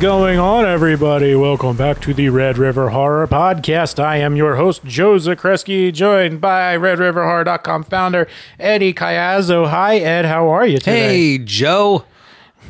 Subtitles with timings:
[0.00, 1.34] going on, everybody?
[1.34, 3.98] Welcome back to the Red River Horror Podcast.
[3.98, 8.28] I am your host, Joe Zakreski, joined by RedRiverHorror.com founder
[8.60, 9.68] Eddie Cayazzo.
[9.68, 10.24] Hi, Ed.
[10.24, 11.08] How are you today?
[11.08, 12.04] Hey, Joe.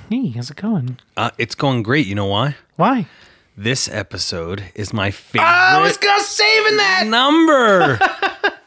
[0.09, 0.99] Hey, how's it going?
[1.19, 2.07] Uh, it's going great.
[2.07, 2.57] You know why?
[2.77, 3.07] Why?
[3.57, 7.05] This episode is my favorite I was gonna saving that.
[7.09, 8.01] number.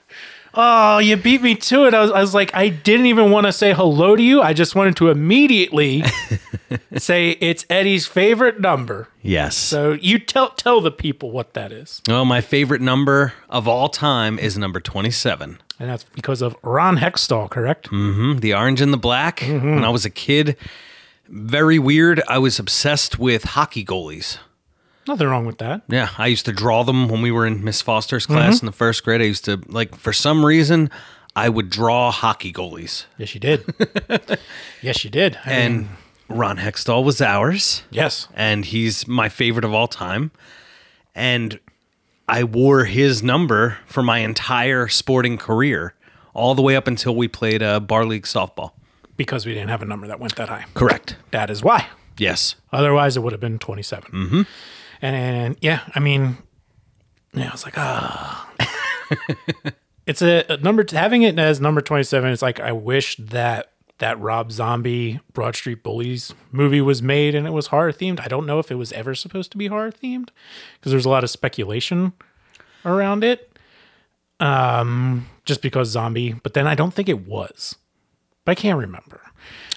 [0.54, 1.94] Oh, you beat me to it.
[1.94, 4.42] I was, I was like, I didn't even want to say hello to you.
[4.42, 6.04] I just wanted to immediately
[6.98, 9.08] say it's Eddie's favorite number.
[9.22, 9.56] yes.
[9.56, 13.88] So you tell tell the people what that is, well, my favorite number of all
[13.90, 15.58] time is number 27.
[15.80, 17.90] and that's because of Ron Hextall, correct?
[17.90, 19.40] Mm hmm The orange and the black.
[19.40, 19.76] Mm-hmm.
[19.76, 20.58] When I was a kid,
[21.30, 22.22] very weird.
[22.28, 24.38] I was obsessed with hockey goalies.
[25.08, 25.82] Nothing wrong with that.
[25.88, 28.66] Yeah, I used to draw them when we were in Miss Foster's class Mm-hmm.
[28.66, 29.22] in the first grade.
[29.22, 30.90] I used to, like, for some reason,
[31.36, 33.06] I would draw hockey goalies.
[33.18, 33.66] Yes, you did.
[34.82, 35.38] yes, you did.
[35.46, 35.90] I And mean,
[36.30, 37.84] Ron Hextall was ours.
[37.90, 40.32] yes, and he's my favorite of all time.
[41.16, 41.60] And
[42.30, 45.94] I wore his number for my entire sporting career,
[46.34, 48.72] all the way up until we played uh, bar league softball.
[49.18, 50.66] because we didn't have a number that went that high.
[50.74, 51.16] Correct.
[51.32, 51.88] That is why.
[52.18, 52.56] Yes.
[52.72, 54.12] Otherwise, it would have been 27.
[54.12, 54.42] Mm-hmm.
[55.02, 56.38] And, yeah, I mean,
[57.34, 58.52] yeah, I was like, ah.
[60.06, 64.20] it's a, a number, having it as number 27, it's like, I wish that that
[64.20, 68.20] Rob Zombie Broad Street Bullies movie was made and it was horror themed.
[68.20, 70.30] I don't know if it was ever supposed to be horror themed
[70.74, 72.14] because there's a lot of speculation
[72.84, 73.48] around it.
[74.40, 77.76] Um, just because zombie, but then I don't think it was.
[78.44, 79.22] But I can't remember.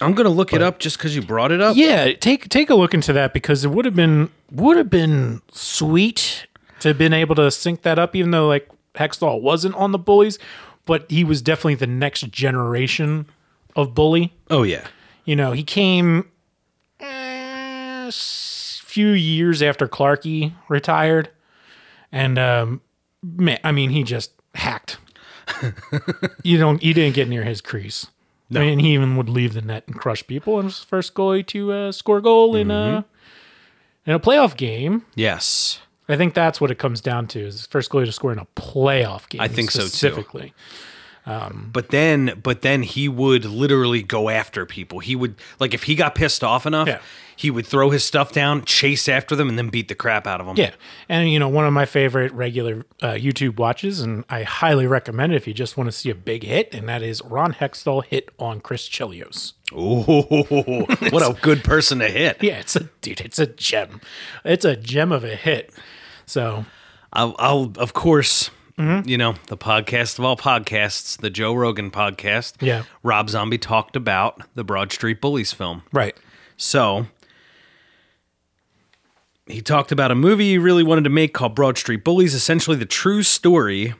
[0.01, 1.75] I'm going to look it up just because you brought it up.
[1.77, 5.41] Yeah, take take a look into that because it would have been would have been
[5.51, 6.47] sweet
[6.81, 9.97] to have been able to sync that up, even though like Hextall wasn't on the
[9.97, 10.39] bullies,
[10.85, 13.27] but he was definitely the next generation
[13.75, 14.33] of bully.
[14.49, 14.87] Oh, yeah.
[15.25, 16.29] You know, he came
[16.99, 21.29] a few years after Clarkey retired,
[22.11, 22.81] and um,
[23.23, 24.97] man, I mean, he just hacked.
[26.43, 28.07] you don't, you didn't get near his crease.
[28.53, 31.13] I mean, he even would leave the net and crush people, and was the first
[31.13, 33.05] goalie to uh, score a goal in a
[34.05, 35.03] in a playoff game.
[35.15, 35.79] Yes.
[36.07, 38.45] I think that's what it comes down to: is first goalie to score in a
[38.55, 39.41] playoff game.
[39.41, 39.87] I think so, too.
[39.87, 40.53] specifically.
[41.25, 44.99] Um, but then, but then he would literally go after people.
[44.99, 46.99] He would like if he got pissed off enough, Yeah.
[47.35, 50.39] He would throw his stuff down, chase after them, and then beat the crap out
[50.39, 50.55] of them.
[50.57, 50.71] Yeah,
[51.09, 55.33] and you know one of my favorite regular uh, YouTube watches, and I highly recommend
[55.33, 58.05] it if you just want to see a big hit, and that is Ron Hextall
[58.05, 59.53] hit on Chris Chelios.
[59.73, 62.41] Ooh, what a good person to hit.
[62.41, 64.01] Yeah, it's a dude, it's a gem,
[64.43, 65.73] it's a gem of a hit.
[66.25, 66.65] So
[67.13, 69.07] I'll, I'll of course, Mm-hmm.
[69.07, 72.55] you know, the podcast of all podcasts, the Joe Rogan podcast.
[72.61, 72.83] Yeah.
[73.03, 75.83] Rob Zombie talked about the Broad Street Bullies film.
[75.93, 76.13] right,
[76.57, 77.07] So
[79.47, 82.03] he talked about a movie he really wanted to make called Broad Street.
[82.03, 83.93] Bullies, essentially the true story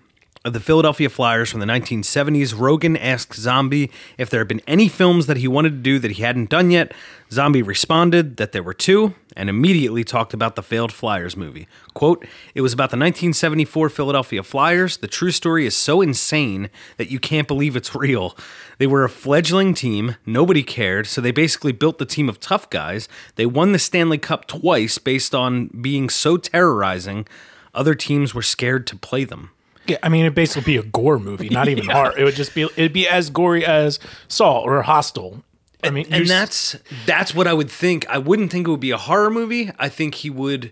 [0.45, 2.57] of the Philadelphia Flyers from the 1970s.
[2.57, 6.11] Rogan asked Zombie if there had been any films that he wanted to do that
[6.11, 6.93] he hadn't done yet.
[7.31, 11.67] Zombie responded that there were two and immediately talked about the failed Flyers movie.
[11.95, 14.97] Quote, It was about the 1974 Philadelphia Flyers.
[14.97, 18.37] The true story is so insane that you can't believe it's real.
[18.77, 22.69] They were a fledgling team, nobody cared, so they basically built the team of tough
[22.69, 23.09] guys.
[23.35, 27.27] They won the Stanley Cup twice based on being so terrorizing,
[27.73, 29.49] other teams were scared to play them.
[29.87, 29.97] Yeah.
[30.03, 32.17] I mean, it'd basically be a gore movie, not even horror.
[32.17, 35.43] It would just be it'd be as gory as Saw or Hostel.
[35.83, 36.75] I mean, And you're- that's
[37.05, 38.07] that's what I would think.
[38.09, 39.71] I wouldn't think it would be a horror movie.
[39.77, 40.71] I think he would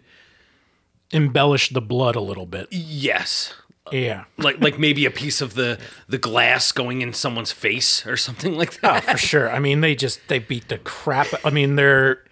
[1.12, 2.68] embellish the blood a little bit.
[2.72, 3.54] yes.
[3.92, 4.24] Yeah.
[4.38, 5.78] Like like maybe a piece of the
[6.08, 8.90] the glass going in someone's face or something like that.
[8.90, 9.12] Oh, that.
[9.12, 9.52] for sure.
[9.52, 11.28] I mean, they just they beat the crap.
[11.46, 12.24] I mean, they're.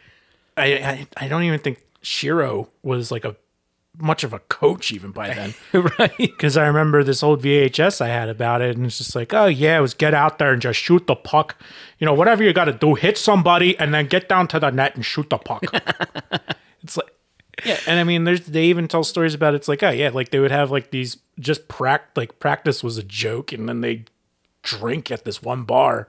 [0.56, 3.36] I I, I don't even think Shero was like a
[4.02, 5.54] much of a coach even by then,
[6.00, 6.18] right.
[6.18, 9.46] because I remember this old VHS I had about it, and it's just like, oh
[9.46, 11.62] yeah, it was get out there and just shoot the puck,
[12.00, 14.70] you know, whatever you got to do, hit somebody and then get down to the
[14.70, 15.64] net and shoot the puck.
[16.84, 17.14] it's like.
[17.66, 19.58] Yeah, and I mean, there's they even tell stories about it.
[19.58, 22.98] it's like, oh yeah, like they would have like these just prac like practice was
[22.98, 24.06] a joke, and then they
[24.64, 26.08] drink at this one bar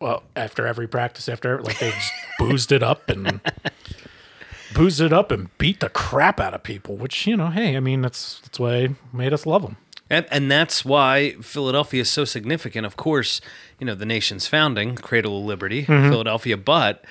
[0.00, 3.40] well, after every practice, after like they just boozed it up and
[4.78, 6.96] boozed it up and beat the crap out of people.
[6.96, 9.76] Which you know, hey, I mean that's that's why made us love them.
[10.10, 12.86] And, and that's why Philadelphia is so significant.
[12.86, 13.42] Of course,
[13.78, 17.04] you know, the nation's founding, Cradle of Liberty, Philadelphia, but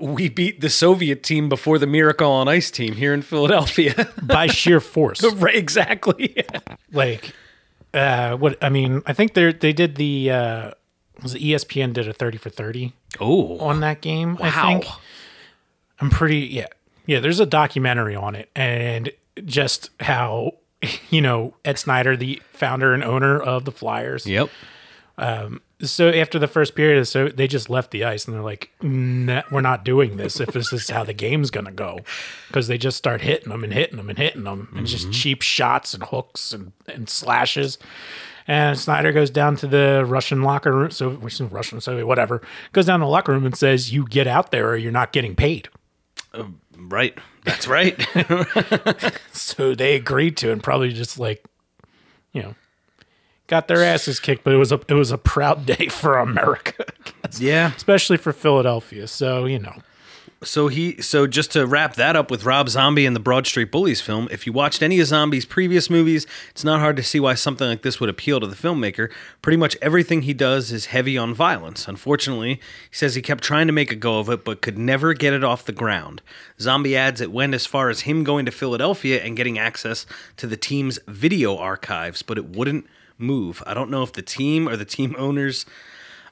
[0.00, 4.08] we beat the Soviet team before the Miracle on Ice team here in Philadelphia.
[4.22, 5.22] by sheer force.
[5.34, 6.44] right, exactly.
[6.92, 7.32] like,
[7.94, 10.70] uh, what I mean, I think they they did the uh,
[11.22, 14.38] was ESPN did a thirty for thirty Oh, on that game.
[14.40, 14.68] I wow.
[14.68, 14.86] think.
[16.00, 16.68] I'm pretty yeah.
[17.06, 19.12] Yeah, there's a documentary on it and
[19.44, 20.54] just how
[21.10, 24.26] you know, Ed Snider, the founder and owner of the Flyers.
[24.26, 24.50] Yep.
[25.18, 28.70] Um, so after the first period, so they just left the ice and they're like,
[28.82, 31.98] nah, "We're not doing this if this is how the game's gonna go,"
[32.48, 35.12] because they just start hitting them and hitting them and hitting them and just mm-hmm.
[35.12, 37.78] cheap shots and hooks and, and slashes.
[38.48, 42.42] And Snider goes down to the Russian locker room, so which is Russian, so whatever,
[42.72, 45.12] goes down to the locker room and says, "You get out there or you're not
[45.12, 45.68] getting paid."
[46.36, 47.16] Um, right.
[47.44, 48.04] That's right.
[49.32, 51.44] So they agreed to, and probably just like,
[52.32, 52.54] you know,
[53.46, 54.44] got their asses kicked.
[54.44, 56.84] But it was a it was a proud day for America,
[57.38, 57.72] yeah.
[57.76, 59.06] especially for Philadelphia.
[59.06, 59.74] So you know,
[60.42, 63.72] So he so just to wrap that up with Rob Zombie and the Broad Street
[63.72, 67.18] Bullies film, if you watched any of Zombie's previous movies, it's not hard to see
[67.18, 69.10] why something like this would appeal to the filmmaker.
[69.40, 71.88] Pretty much everything he does is heavy on violence.
[71.88, 72.56] Unfortunately,
[72.90, 75.32] he says he kept trying to make a go of it but could never get
[75.32, 76.20] it off the ground.
[76.60, 80.04] Zombie adds it went as far as him going to Philadelphia and getting access
[80.36, 82.86] to the team's video archives, but it wouldn't
[83.16, 83.62] move.
[83.66, 85.64] I don't know if the team or the team owners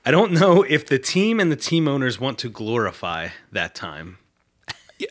[0.06, 4.18] I don't know if the team and the team owners want to glorify that time.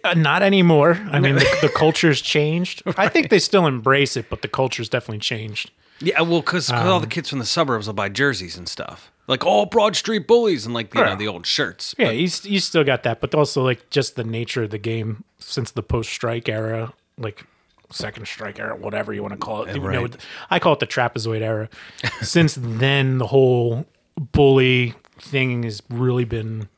[0.04, 1.00] uh, not anymore.
[1.12, 2.84] I mean, the, the culture's changed.
[2.98, 5.72] I think they still embrace it, but the culture's definitely changed.
[6.00, 9.46] Yeah, well, because all the kids from the suburbs will buy jerseys and stuff, like
[9.46, 11.96] all Broad Street Bullies and like you know the old shirts.
[11.98, 14.78] Yeah, you, s- you still got that, but also like just the nature of the
[14.80, 17.46] game since the post-strike era, like
[17.90, 19.74] second strike era, whatever you want to call it.
[19.76, 20.08] You know.
[20.50, 21.70] I call it the trapezoid era.
[22.22, 26.70] since then, the whole bully thing has really been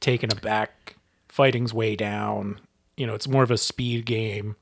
[0.00, 0.96] taken aback.
[1.28, 2.60] Fighting's way down.
[2.96, 4.56] You know, it's more of a speed game.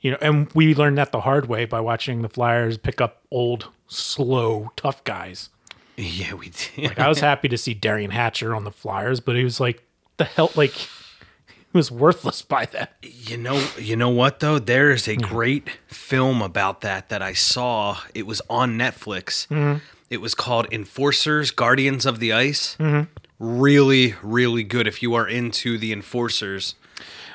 [0.00, 3.22] You know, and we learned that the hard way by watching the Flyers pick up
[3.30, 5.50] old, slow, tough guys.
[5.96, 6.96] Yeah, we did.
[6.98, 9.82] I was happy to see Derian Hatcher on the Flyers, but he was like
[10.16, 10.88] the hell like he
[11.72, 12.94] was worthless by that.
[13.02, 14.60] You know, you know what though?
[14.60, 17.98] There is a great film about that that I saw.
[18.14, 19.48] It was on Netflix.
[19.48, 19.78] Mm-hmm.
[20.10, 22.76] It was called Enforcers: Guardians of the Ice.
[22.78, 23.10] Mm-hmm.
[23.38, 26.74] Really, really good if you are into the enforcers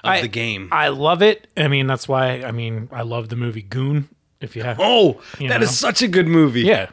[0.03, 0.67] of I- the game.
[0.71, 1.47] I love it.
[1.55, 4.09] I mean, that's why I mean I love the movie Goon.
[4.41, 6.61] If you have, oh, that You is such a good movie.
[6.63, 6.89] yeah,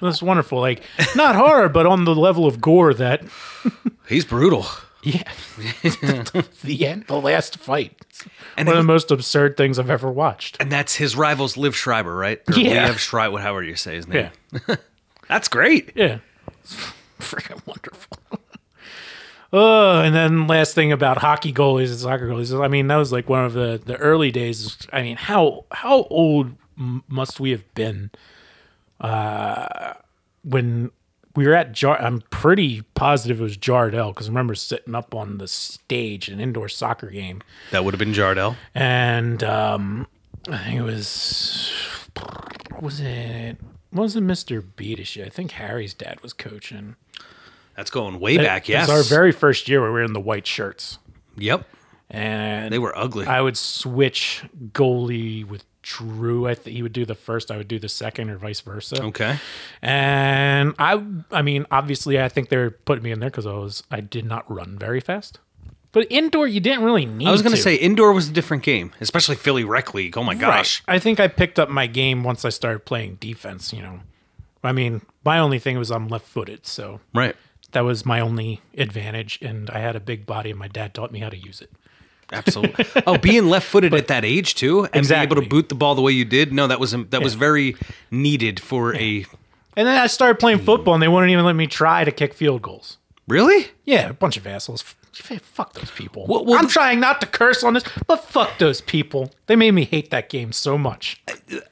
[0.00, 0.60] that's wonderful.
[0.60, 0.82] Like
[1.16, 3.24] not horror, but on the level of gore that
[4.08, 4.66] he's brutal.
[5.02, 5.24] yeah,
[6.62, 7.96] the end, the last fight.
[8.56, 10.58] And One of the most absurd things I've ever watched.
[10.60, 12.40] And that's his rivals, Liv Schreiber, right?
[12.48, 12.88] Or Yeah.
[12.88, 14.30] Liev Schreiber, however you say his name.
[14.68, 14.76] Yeah,
[15.32, 15.92] That's great.
[15.94, 16.18] yeah,
[17.18, 18.18] freaking wonderful.
[19.54, 22.58] Oh, and then last thing about hockey goalies and soccer goalies.
[22.64, 24.76] I mean, that was like one of the the early days.
[24.92, 26.52] I mean, how how old
[27.08, 28.10] must we have been
[29.00, 29.94] uh,
[30.44, 30.90] when
[31.36, 32.00] we were at Jar?
[32.00, 36.34] I'm pretty positive it was Jardel because I remember sitting up on the stage in
[36.34, 38.56] an indoor soccer game, That would have been Jardel.
[38.74, 40.06] and um,
[40.50, 41.72] I think it was
[42.70, 43.58] what was it
[43.92, 44.62] wasn't Mr.
[44.62, 45.24] Beatish.
[45.24, 46.96] I think Harry's dad was coaching.
[47.76, 48.88] That's going way back, It yes.
[48.88, 50.98] was our very first year where we were in the white shirts.
[51.36, 51.66] yep.
[52.10, 53.26] and They were ugly.
[53.26, 56.46] I would switch goalie with Drew.
[56.46, 59.02] I think he would do the first, I would do the second, or vice versa.
[59.04, 59.38] okay.
[59.80, 63.54] And I, I mean, obviously, I think they were putting me in there because I
[63.54, 65.38] was, I did not run very fast.
[65.92, 67.28] But indoor, you didn't really need.
[67.28, 70.16] I was going to say indoor was a different game, especially Philly Rec League.
[70.16, 70.82] Oh my gosh.
[70.88, 73.72] I think I picked up my game once I started playing defense.
[73.74, 74.00] You know,
[74.64, 77.36] I mean, my only thing was I'm left-footed, so Right.
[77.72, 81.12] that was my only advantage, and I had a big body, and my dad taught
[81.12, 81.70] me how to use it.
[82.32, 82.86] Absolutely.
[83.06, 86.00] oh, being left-footed at that age too, and being able to boot the ball the
[86.00, 86.54] way you did.
[86.54, 87.38] No, that was that was Yeah.
[87.40, 87.76] very
[88.10, 89.26] needed for a.
[89.76, 90.64] And then I started playing hmm.
[90.64, 92.96] football, and they wouldn't even let me try to kick field goals.
[93.28, 93.68] Really?
[93.84, 94.82] Yeah, a bunch of assholes.
[95.14, 96.26] Fuck those people.
[96.26, 99.30] Well- well, I'm trying not to curse on this, but fuck those people.
[99.46, 101.22] They made me hate that game so much.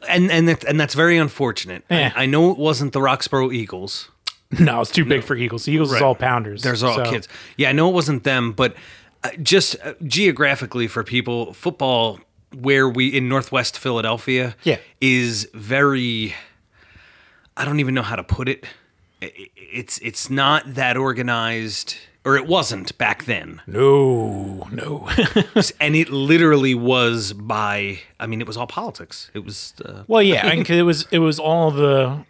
[0.09, 1.85] And and that, and that's very unfortunate.
[1.91, 2.13] I- Yeah.
[2.15, 4.09] I, know it wasn't the Roxborough Eagles.
[4.59, 5.69] No, it's too big for Eagles.
[5.69, 6.63] Eagles is all pounders.
[6.63, 7.29] There's all so- kids.
[7.57, 8.75] Yeah, I know it wasn't them, but
[9.23, 12.19] uh, just uh, geographically for people, football
[12.59, 14.79] where we in Northwest Philadelphia Yeah.
[15.01, 16.35] is very
[17.57, 18.65] I don't even know how to put it.
[19.21, 21.95] It's it's not that organized
[22.25, 23.63] or it wasn't back then.
[23.67, 25.09] No, no.
[25.81, 29.31] and it literally was by I mean it was all politics.
[29.35, 32.25] It was uh, well, yeah, I mean, it was it was all the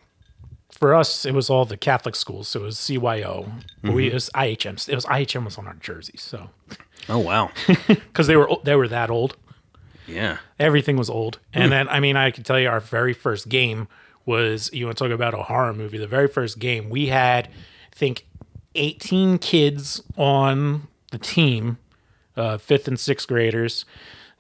[0.70, 1.26] for us.
[1.26, 2.48] It was all the Catholic schools.
[2.48, 3.50] So it was CYO.
[3.82, 4.88] But We it was IHM.
[4.88, 6.22] It was IHM was on our jerseys.
[6.22, 6.50] So
[7.08, 7.50] oh wow.
[7.88, 9.36] because they were they were that old.
[10.06, 10.38] yeah.
[10.58, 11.38] Everything was old.
[11.52, 13.88] And then, I mean, I can tell you our very first game
[14.26, 17.46] was, you want to talk about a horror movie, the very first game, we had,
[17.46, 18.26] I think,
[18.74, 21.78] 18 kids on the team
[22.36, 23.84] uh, fifth and sixth graders,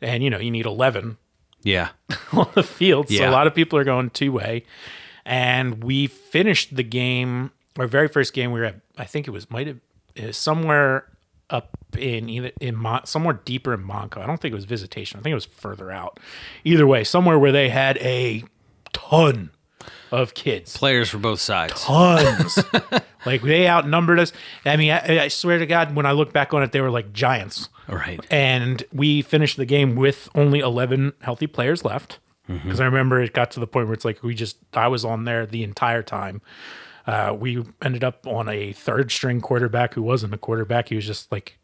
[0.00, 1.16] and you know you need eleven
[1.62, 1.88] Yeah.
[2.32, 3.08] on the field.
[3.08, 3.30] So Yeah.
[3.30, 4.64] a lot of people are going two way.
[5.26, 8.52] And we finished the game, our very first game.
[8.52, 9.78] We were at, I think it was might have
[10.20, 11.06] was somewhere
[11.50, 14.18] up in either in Mon- somewhere deeper in Monco.
[14.18, 15.18] I don't think it was visitation.
[15.18, 16.18] I think it was further out.
[16.64, 18.44] Either way, somewhere where they had a
[18.92, 19.50] ton
[20.10, 21.82] of kids Players for both sides.
[21.82, 22.58] tons.
[23.26, 24.32] like they outnumbered us.
[24.64, 26.90] I mean, I, I swear to God, when I look back on it, they were
[26.90, 27.68] like giants.
[27.88, 28.24] All right.
[28.30, 32.18] And we finished the game with only 11 healthy players left.
[32.46, 35.04] Because I remember it got to the point where it's like we just, I was
[35.04, 36.42] on there the entire time.
[37.06, 40.88] Uh, we ended up on a third string quarterback who wasn't a quarterback.
[40.88, 41.56] He was just like,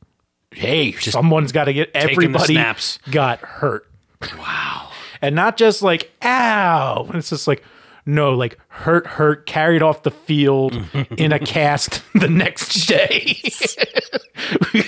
[0.52, 3.00] hey, someone's got to get the everybody snaps.
[3.11, 3.90] got hurt.
[4.38, 4.90] Wow.
[5.23, 7.11] and not just like, ow.
[7.14, 7.64] It's just like,
[8.06, 10.75] no, like hurt, hurt, carried off the field
[11.18, 13.40] in a cast the next day.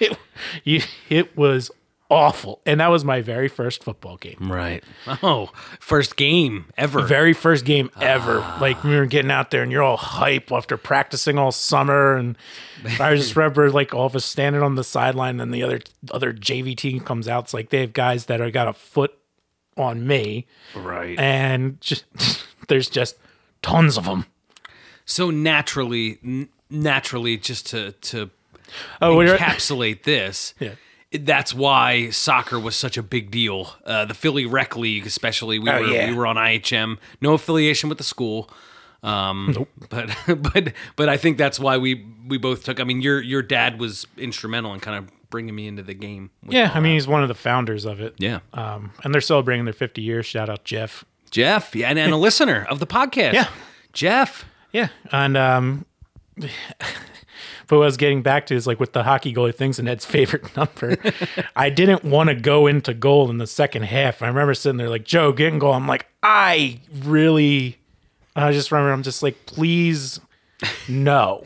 [0.00, 0.18] it,
[0.62, 1.70] you, it was
[2.10, 2.60] awful.
[2.66, 4.36] And that was my very first football game.
[4.52, 4.84] Right.
[5.22, 7.02] Oh, first game ever.
[7.02, 8.40] Very first game ever.
[8.42, 8.58] Ah.
[8.60, 12.16] Like we were getting out there and you're all hype after practicing all summer.
[12.16, 12.36] And
[13.00, 16.32] I just remember like all of us standing on the sideline and the other other
[16.32, 17.44] JV team comes out.
[17.44, 19.18] It's like they have guys that are got a foot
[19.76, 20.46] on me.
[20.74, 21.18] right.
[21.18, 22.04] And just
[22.68, 23.16] there's just
[23.62, 24.26] tons of them.
[25.04, 28.30] So naturally, n- naturally, just to to
[29.00, 30.72] Oh, encapsulate this, Yeah.
[31.12, 33.74] that's why soccer was such a big deal.
[33.84, 36.08] Uh, the Philly Rec League, especially, we Oh, were yeah.
[36.10, 38.48] we were on IHM, no affiliation with the school.
[39.02, 39.68] Um, nope.
[39.90, 40.16] But
[40.52, 42.80] but but I think that's why we we both took.
[42.80, 46.30] I mean, your your dad was instrumental in kind of bringing me into the game.
[46.48, 48.14] yeah, I mean he's one of the founders of it.
[48.18, 50.26] yeah, Um, and they're celebrating their 50 years.
[50.26, 51.04] Shout out Jeff.
[51.32, 53.32] Jeff, yeah, and, and a listener of the podcast.
[53.32, 53.48] Yeah.
[53.92, 54.44] Jeff.
[54.72, 55.86] Yeah, and um,
[56.36, 56.50] but
[57.68, 60.04] what I was getting back to is like with the hockey goalie things and Ed's
[60.04, 60.96] favorite number.
[61.56, 64.22] I didn't want to go into goal in the second half.
[64.22, 65.72] I remember sitting there like Joe getting goal.
[65.72, 67.78] I'm like, I really.
[68.36, 70.20] I just remember I'm just like, please,
[70.88, 71.44] no.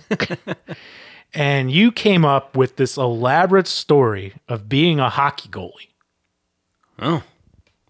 [1.34, 5.88] And you came up with this elaborate story of being a hockey goalie.
[6.98, 7.22] Oh,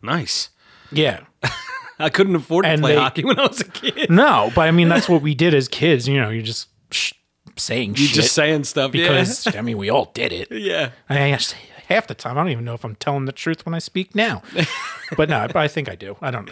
[0.03, 0.51] nice.
[0.91, 1.21] Yeah.
[1.99, 4.11] I couldn't afford to And play they- hockey when I was a kid.
[4.11, 6.07] No, but I mean that's what we did as kids.
[6.07, 7.13] You know, you're just sh-
[7.57, 8.01] saying shit.
[8.15, 10.49] you're just saying stuff because I mean we all did it.
[10.53, 10.91] yeah.
[11.09, 13.75] I actually, half the time I don't even know if I'm telling the truth when
[13.75, 14.43] I speak now.
[15.17, 16.17] but no, I think I do.
[16.21, 16.51] I don't.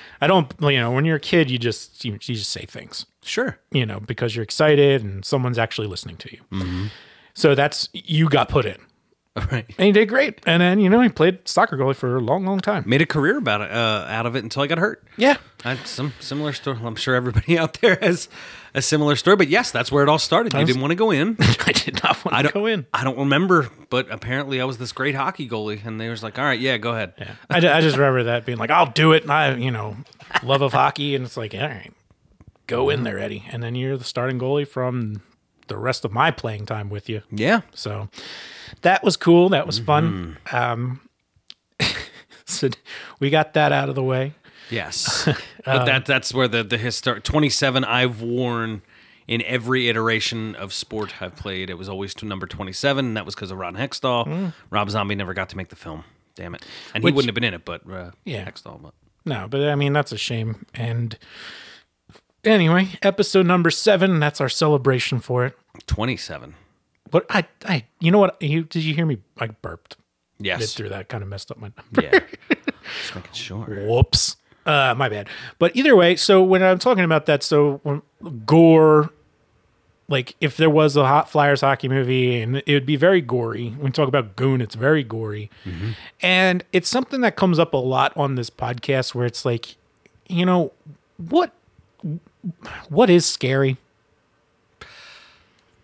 [0.20, 0.52] I don't.
[0.60, 3.06] You know, when you're a kid, you just you, you just say things.
[3.22, 3.58] Sure.
[3.70, 6.40] You know, because you're excited and someone's actually listening to you.
[6.50, 6.86] Mm-hmm.
[7.34, 8.78] So that's you got put in,
[9.50, 9.64] right.
[9.78, 10.40] and he did great.
[10.46, 12.84] And then you know he played soccer goalie for a long, long time.
[12.86, 15.02] Made a career about it, uh, out of it until I got hurt.
[15.16, 15.38] Yeah.
[15.64, 16.78] I had some similar story.
[16.84, 18.28] I'm sure everybody out there has
[18.74, 20.52] a similar story, but yes, that's where it all started.
[20.52, 21.36] You was- didn't want to go in.
[21.40, 22.86] I did not want I to go in.
[22.94, 26.38] I don't remember, but apparently I was this great hockey goalie, and they was like,
[26.38, 27.34] "All right, yeah, go ahead." Yeah.
[27.50, 29.22] I, I just remember that being like, I'll do it.
[29.24, 29.96] And I, you know,
[30.44, 31.16] love of hockey.
[31.16, 31.92] And it's like, all right,
[32.68, 33.44] go in there, Eddie.
[33.50, 35.22] And then you're the starting goalie from
[35.66, 37.22] the rest of my playing time with you.
[37.32, 37.62] Yeah.
[37.74, 38.08] So
[38.82, 39.48] that was cool.
[39.50, 40.38] That was fun.
[40.52, 41.00] Um,
[42.46, 42.68] so
[43.20, 44.34] we got that out of the way.
[44.70, 45.28] Yes,
[45.64, 48.82] but that that's where the the historic 27 I've worn
[49.26, 51.70] in every iteration of sport I've played.
[51.70, 54.52] It was always to number 27, and that was because of Ron Hextall.
[54.70, 56.04] Rob Zombie never got to make the film.
[56.34, 58.44] Damn it, and Which- he wouldn't have been in it, but uh, Yeah.
[58.44, 58.82] Hextall.
[58.82, 58.94] But
[59.24, 60.66] No, but I mean, that's a shame.
[60.74, 61.16] And
[62.44, 65.56] anyway, episode number seven, that's our celebration for it.
[65.86, 66.54] 27.
[67.14, 68.42] But I, I, you know what?
[68.42, 69.18] You, did you hear me?
[69.38, 69.98] I burped.
[70.40, 70.74] Yes.
[70.74, 72.02] through that kind of messed up my number.
[72.02, 72.18] Yeah.
[73.02, 73.86] Just making sure.
[73.86, 74.36] Whoops.
[74.66, 75.28] Uh, my bad.
[75.60, 78.02] But either way, so when I'm talking about that, so when,
[78.44, 79.10] gore,
[80.08, 83.68] like if there was a Hot Flyers hockey movie, and it would be very gory.
[83.68, 85.52] When we talk about Goon, it's very gory,
[86.20, 89.76] and it's something that comes up a lot on this podcast, where it's like,
[90.26, 90.72] you know,
[91.18, 91.52] what,
[92.88, 93.76] what is scary?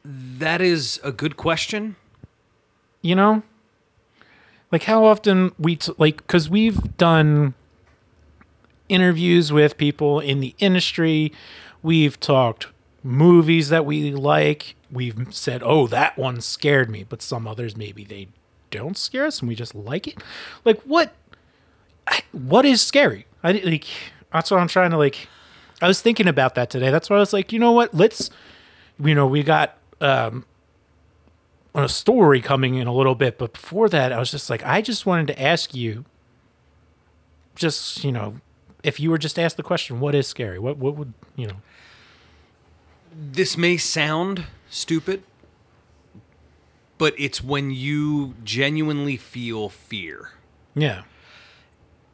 [0.05, 1.97] That is a good question.
[3.03, 3.43] You know,
[4.71, 7.55] like how often we t- like because we've done
[8.89, 11.33] interviews with people in the industry.
[11.83, 12.67] We've talked
[13.03, 14.75] movies that we like.
[14.91, 18.29] We've said, "Oh, that one scared me," but some others maybe they
[18.71, 20.23] don't scare us, and we just like it.
[20.65, 21.15] Like what?
[22.33, 23.27] What is scary?
[23.43, 23.87] I like.
[24.33, 25.29] That's what I'm trying to like.
[25.81, 26.91] I was thinking about that today.
[26.91, 27.95] That's why I was like, you know what?
[27.95, 28.31] Let's.
[29.03, 30.45] You know, we got um,
[31.75, 34.83] a story coming in a little bit, but before that, I was just like, I
[34.83, 36.05] just wanted to ask you,
[37.55, 38.41] just you know,
[38.83, 40.59] if you were just asked the question, what is scary?
[40.59, 41.57] What what would you know?
[43.13, 45.23] This may sound stupid,
[46.97, 50.31] but it's when you genuinely feel fear.
[50.75, 51.03] Yeah.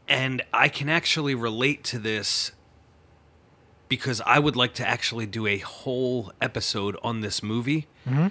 [0.09, 2.53] And I can actually relate to this
[3.89, 7.87] because I would like to actually do a whole episode on this movie.
[8.09, 8.29] Mm-hmm.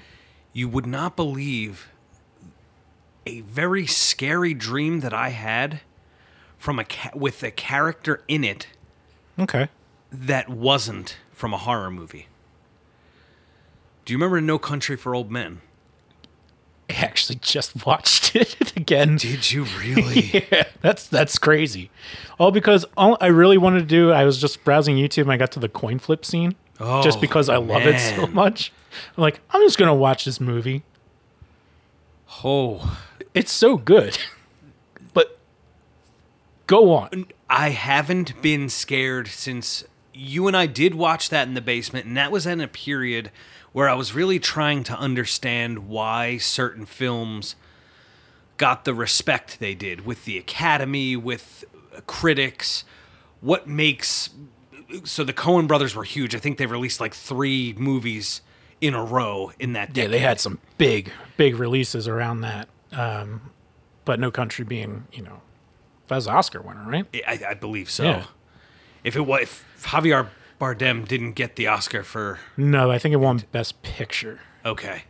[0.53, 1.89] You would not believe
[3.25, 5.81] a very scary dream that I had
[6.57, 8.67] from a ca- with a character in it
[9.39, 9.67] Okay.
[10.11, 12.27] that wasn't from a horror movie.
[14.05, 15.61] Do you remember No Country for Old Men?
[16.89, 19.17] I actually just watched it again.
[19.17, 20.45] Did you really?
[20.51, 21.89] Yeah, that's that's crazy.
[22.39, 25.37] All because all I really wanted to do, I was just browsing YouTube and I
[25.37, 26.55] got to the coin flip scene.
[26.79, 28.71] Oh, just because I love it so much.
[29.17, 30.83] I'm like, I'm just gonna watch this movie.
[32.43, 32.99] oh,
[33.33, 34.17] It's so good.
[35.13, 35.39] but
[36.67, 37.25] go on.
[37.49, 42.17] I haven't been scared since you and I did watch that in the basement, and
[42.17, 43.31] that was in a period
[43.75, 47.57] where I was really trying to understand why certain films
[48.55, 51.65] got the respect they did with the Academy, with
[52.07, 52.85] critics.
[53.41, 54.29] What makes
[55.03, 56.33] so the Coen brothers were huge.
[56.33, 58.39] I think they released like three movies
[58.79, 62.69] in a row in that Yeah, they had some big, big releases around that.
[62.93, 63.51] Um,
[64.05, 65.41] but No Country being, you know,
[66.07, 67.05] that was an Oscar winner, right?
[67.27, 68.03] I, I believe so.
[68.03, 68.25] Yeah.
[69.03, 73.17] If it was, if Javier Bardem didn't get the Oscar for No, I think it
[73.17, 74.39] won Best Picture.
[74.65, 75.03] okay,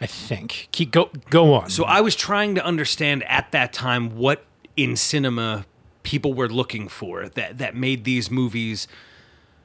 [0.00, 0.68] I think.
[0.72, 1.70] Keep go go on.
[1.70, 4.44] So I was trying to understand at that time what
[4.76, 5.64] in cinema
[6.02, 8.86] people were looking for that that made these movies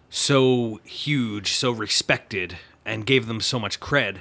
[0.09, 4.17] so huge, so respected, and gave them so much cred.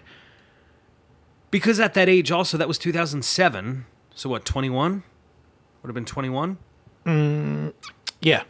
[1.50, 3.84] Because at that age, also that was 2007.
[4.14, 4.44] So what?
[4.44, 5.02] 21
[5.82, 6.56] would have been 21.
[7.04, 7.72] Mm,
[8.20, 8.44] yeah,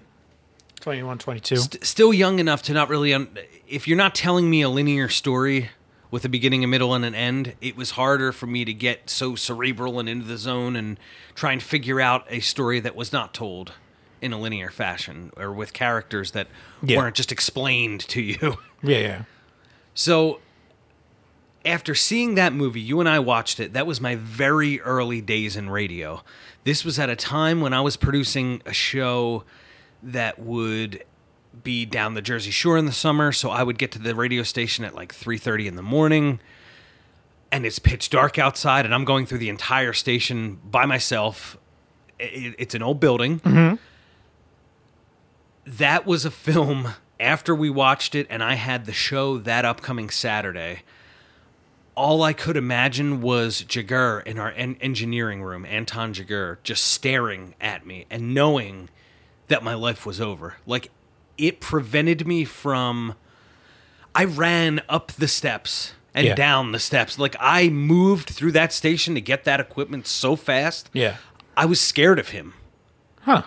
[0.82, 1.56] 21, 22.
[1.56, 3.14] St- still young enough to not really.
[3.14, 3.36] Un-
[3.68, 5.70] if you're not telling me a linear story
[6.10, 9.08] with a beginning, a middle, and an end, it was harder for me to get
[9.08, 10.98] so cerebral and into the zone and
[11.34, 13.72] try and figure out a story that was not told
[14.20, 16.48] in a linear fashion or with characters that
[16.82, 16.98] Yeah.
[16.98, 18.58] weren't just explained to you.
[18.82, 19.22] yeah, yeah.
[19.94, 20.40] So
[21.64, 23.72] after seeing that movie, you and I watched it.
[23.72, 26.22] That was my very early days in radio.
[26.64, 29.44] This was at a time when I was producing a show
[30.02, 31.04] that would
[31.62, 34.42] be down the Jersey Shore in the summer, so I would get to the radio
[34.42, 36.40] station at like 3:30 in the morning
[37.52, 41.58] and it's pitch dark outside and I'm going through the entire station by myself.
[42.18, 43.40] It's an old building.
[43.40, 43.76] Mm-hmm.
[45.66, 50.08] That was a film after we watched it and I had the show that upcoming
[50.08, 50.82] Saturday.
[51.94, 57.54] All I could imagine was Chigurh in our en- engineering room, Anton Chigurh, just staring
[57.60, 58.88] at me and knowing
[59.48, 60.56] that my life was over.
[60.66, 60.90] Like
[61.38, 63.14] it prevented me from
[64.14, 66.34] I ran up the steps and Yeah.
[66.34, 67.18] down the steps.
[67.18, 70.90] Like I moved through that station to get that equipment so fast.
[70.92, 71.16] Yeah.
[71.56, 72.54] I was scared of him.
[73.22, 73.42] Huh.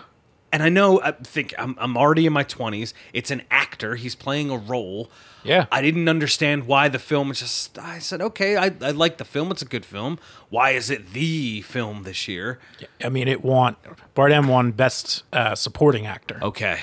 [0.52, 2.92] And I know I think I'm I'm already in my 20s.
[3.12, 3.96] It's an actor.
[3.96, 5.10] He's playing a role.
[5.44, 5.66] Yeah.
[5.70, 9.24] I didn't understand why the film was just I said, "Okay, I I like the
[9.24, 9.50] film.
[9.50, 10.18] It's a good film.
[10.48, 12.58] Why is it the film this year?"
[13.04, 13.76] I mean, it won.
[14.14, 16.78] Bardem won Best uh, Supporting Actor, Okay.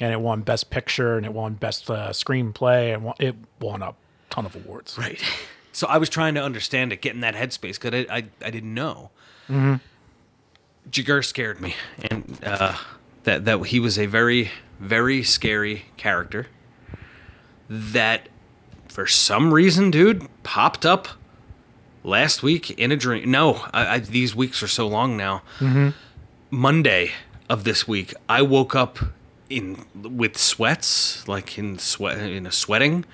[0.00, 3.82] and it won Best Picture, and it won Best uh, Screenplay, and won, it won
[3.82, 3.94] a
[4.30, 4.96] ton of awards.
[4.98, 5.22] Right.
[5.74, 8.50] So I was trying to understand it, get in that headspace because I, I I
[8.50, 9.10] didn't know.
[10.90, 11.74] Chigurh scared me,
[12.10, 12.76] and uh,
[13.24, 16.46] that that he was a very very scary character.
[17.68, 18.28] That,
[18.88, 21.08] for some reason, dude, popped up
[22.04, 23.30] last week in a dream.
[23.30, 25.42] No, I, I, these weeks are so long now.
[25.58, 25.90] Mm-hmm.
[26.50, 27.12] Monday
[27.48, 28.98] of this week, I woke up
[29.48, 33.04] in with sweats, like in sweat in a sweating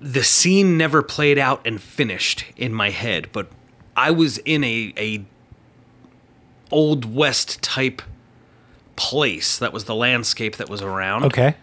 [0.00, 3.48] the scene never played out and finished in my head, but
[3.94, 5.24] I was in a a
[6.70, 8.02] old west type
[8.96, 9.58] place.
[9.58, 11.24] That was the landscape that was around.
[11.24, 11.56] Okay.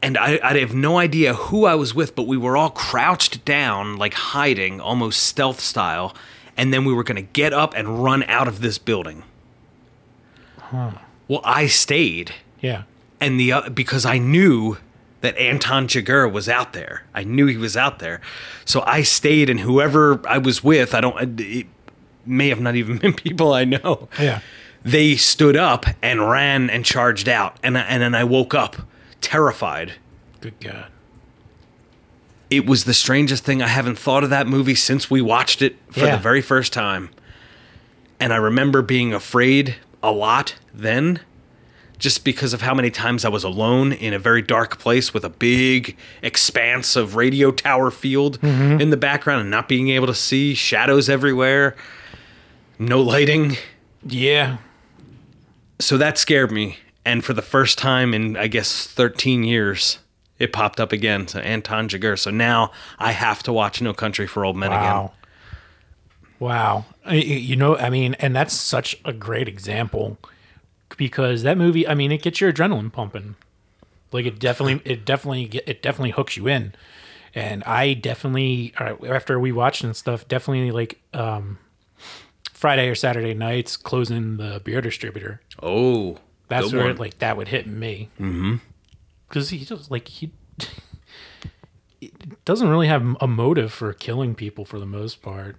[0.00, 3.44] And I, I have no idea who I was with, but we were all crouched
[3.44, 6.14] down, like hiding, almost stealth style.
[6.56, 9.24] And then we were going to get up and run out of this building.
[10.72, 12.82] Well, I stayed Yeah.
[13.20, 14.76] and the uh, because I knew
[15.20, 17.02] that Anton Chigurh was out there.
[17.14, 18.20] I knew he was out there,
[18.64, 19.50] so I stayed.
[19.50, 21.40] And whoever I was with, I don't.
[21.40, 21.66] It
[22.28, 24.08] may have not even been people I know.
[24.20, 24.40] Yeah.
[24.84, 28.76] They stood up and ran and charged out, and I- and then I woke up
[29.20, 29.94] terrified.
[30.40, 30.86] Good God.
[32.50, 33.60] It was the strangest thing.
[33.62, 36.16] I haven't thought of that movie since we watched it for Yeah.
[36.16, 37.10] the very first time.
[38.20, 41.20] And I remember being afraid a lot then.
[41.98, 45.24] just because of how many times I was alone in a very dark place with
[45.24, 48.80] a big expanse of radio tower field mm-hmm.
[48.80, 51.74] in the background and not being able to see shadows everywhere,
[52.78, 53.56] no lighting.
[54.06, 54.58] Yeah.
[55.80, 56.78] So that scared me.
[57.04, 59.98] And for the first time in, I guess, 13 years,
[60.38, 61.26] it popped up again.
[61.26, 62.18] So Anton Chigurh.
[62.18, 64.82] So now I have to watch No Country for Old Men again.
[64.82, 65.12] Wow.
[66.38, 66.84] Wow.
[67.10, 70.18] You know, I mean, and that's such a great example
[70.96, 73.34] because that movie, I mean, it gets your adrenaline pumping.
[74.12, 76.74] Like it definitely, it definitely, it definitely hooks you in.
[77.34, 81.58] And I definitely, after we watched and stuff, definitely like um,
[82.58, 85.40] Friday or Saturday nights closing the beer distributor.
[85.62, 86.18] Oh,
[86.48, 88.08] That's where it, like that would hit me.
[88.18, 88.56] Mm-hmm.
[89.28, 90.32] Because he just like he
[92.44, 95.54] doesn't really have a motive for killing people for the most part.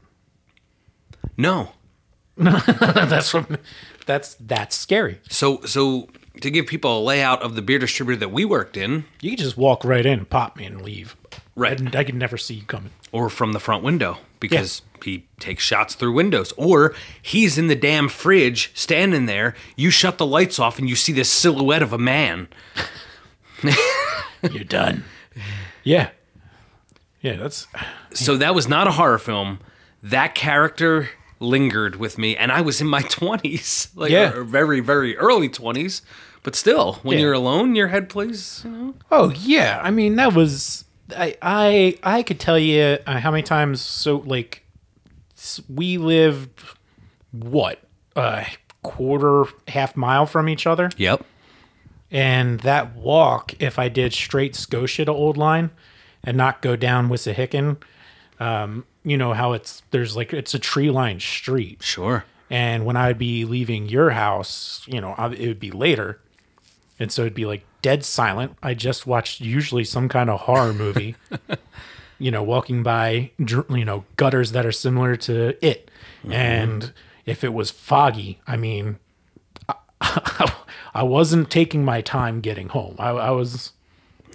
[1.38, 1.71] No.
[2.35, 3.62] that's what
[4.05, 5.21] that's that's scary.
[5.29, 6.09] So, so
[6.41, 9.39] to give people a layout of the beer distributor that we worked in, You could
[9.39, 11.15] just walk right in, pop me, and leave.
[11.55, 11.79] Right.
[11.79, 12.91] And I could never see you coming.
[13.13, 17.75] or from the front window because he takes shots through windows or he's in the
[17.75, 21.93] damn fridge standing there you shut the lights off and you see this silhouette of
[21.93, 22.47] a man
[24.52, 25.04] You're done.
[25.84, 26.10] yeah.
[27.21, 27.67] Yeah, that's
[28.13, 29.60] so that was not a horror film
[30.02, 31.10] that character
[31.41, 34.32] lingered with me and i was in my 20s like Yeah.
[34.34, 36.02] or very very early 20s
[36.43, 37.23] but still when Yeah.
[37.25, 41.98] you're alone your head plays you know Oh yeah, I mean that was I I
[42.04, 43.82] I could tell you uh, how many times.
[43.82, 44.63] So like,
[45.74, 46.50] we lived
[47.32, 47.80] what
[48.15, 48.45] a
[48.84, 51.26] quarter half mile from each other, yep
[52.12, 55.69] and that walk, if I did straight Scotia to Old Line,
[56.24, 57.78] and not go down Wissahickon,
[58.39, 62.98] um, you know how it's there's like it's a tree lined street, sure and when
[62.98, 66.19] I'd be leaving your house, you know, I- it would be later.
[67.00, 68.58] And so it'd be like dead silent.
[68.62, 71.15] I just watched usually some kind of horror movie,
[72.20, 75.89] you know, walking by, you know, gutters that are similar to it.
[76.30, 76.94] And
[77.26, 78.98] if it was foggy, I mean,
[79.68, 79.76] I,
[80.94, 82.96] I wasn't taking my time getting home.
[83.00, 83.72] I, I was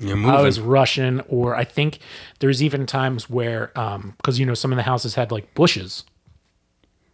[0.02, 1.98] I was rushing, or I think
[2.40, 6.04] there's even times where, um, because you know some of the houses had like bushes,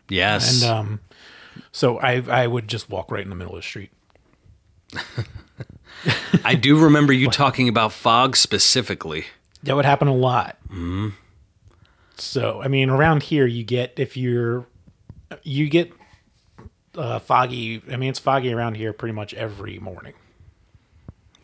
[0.09, 1.01] yes and um,
[1.73, 3.91] so I I would just walk right in the middle of the street.
[6.45, 9.27] i do remember you talking about fog specifically
[9.63, 10.57] That would happen a lot.
[12.17, 14.67] So I mean, around here you get if you're
[15.43, 15.93] you get
[16.97, 17.83] uh, foggy.
[17.91, 20.15] I mean, it's foggy around here pretty much every morning.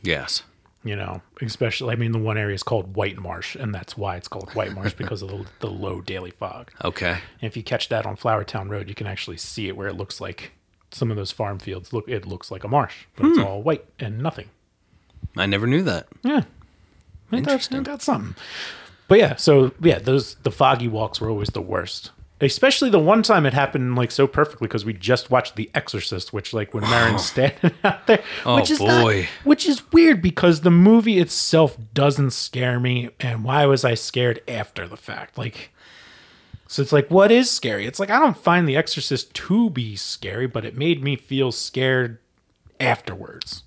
[0.03, 0.43] yes
[0.85, 4.17] You know, especially I mean, the one area is called White Marsh, and that's why
[4.17, 6.71] it's called White Marsh because of the, the low daily fog.
[6.85, 9.89] okay And if you catch that on Flourtown Road, you can actually see it where
[9.89, 10.53] it looks like
[10.97, 12.09] some of those farm fields look.
[12.09, 13.45] It looks like a marsh, but it's hmm.
[13.45, 14.49] all white and nothing.
[15.37, 16.43] i never knew that Yeah,
[17.33, 18.35] ain't that, ain't that something?
[19.09, 22.11] But yeah, so yeah, those the foggy walks were always the worst.
[22.39, 26.35] Especially the one time it happened like so perfectly because we just watched The Exorcist,
[26.35, 29.29] which like when Merrin's standing out there, Oh, which is not- boy.
[29.45, 34.43] which is weird because the movie itself doesn't scare me, and why was I scared
[34.47, 35.39] after the fact?
[35.39, 35.71] Like,
[36.69, 37.87] so it's like, what is scary?
[37.87, 41.53] It's like I don't find The Exorcist to be scary, but it made me feel
[41.53, 42.19] scared
[42.81, 43.63] afterwards.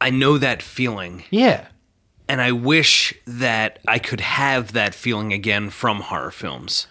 [0.00, 1.66] I know that feeling, Yeah,
[2.28, 6.86] and I wish that I could have that feeling again from horror films.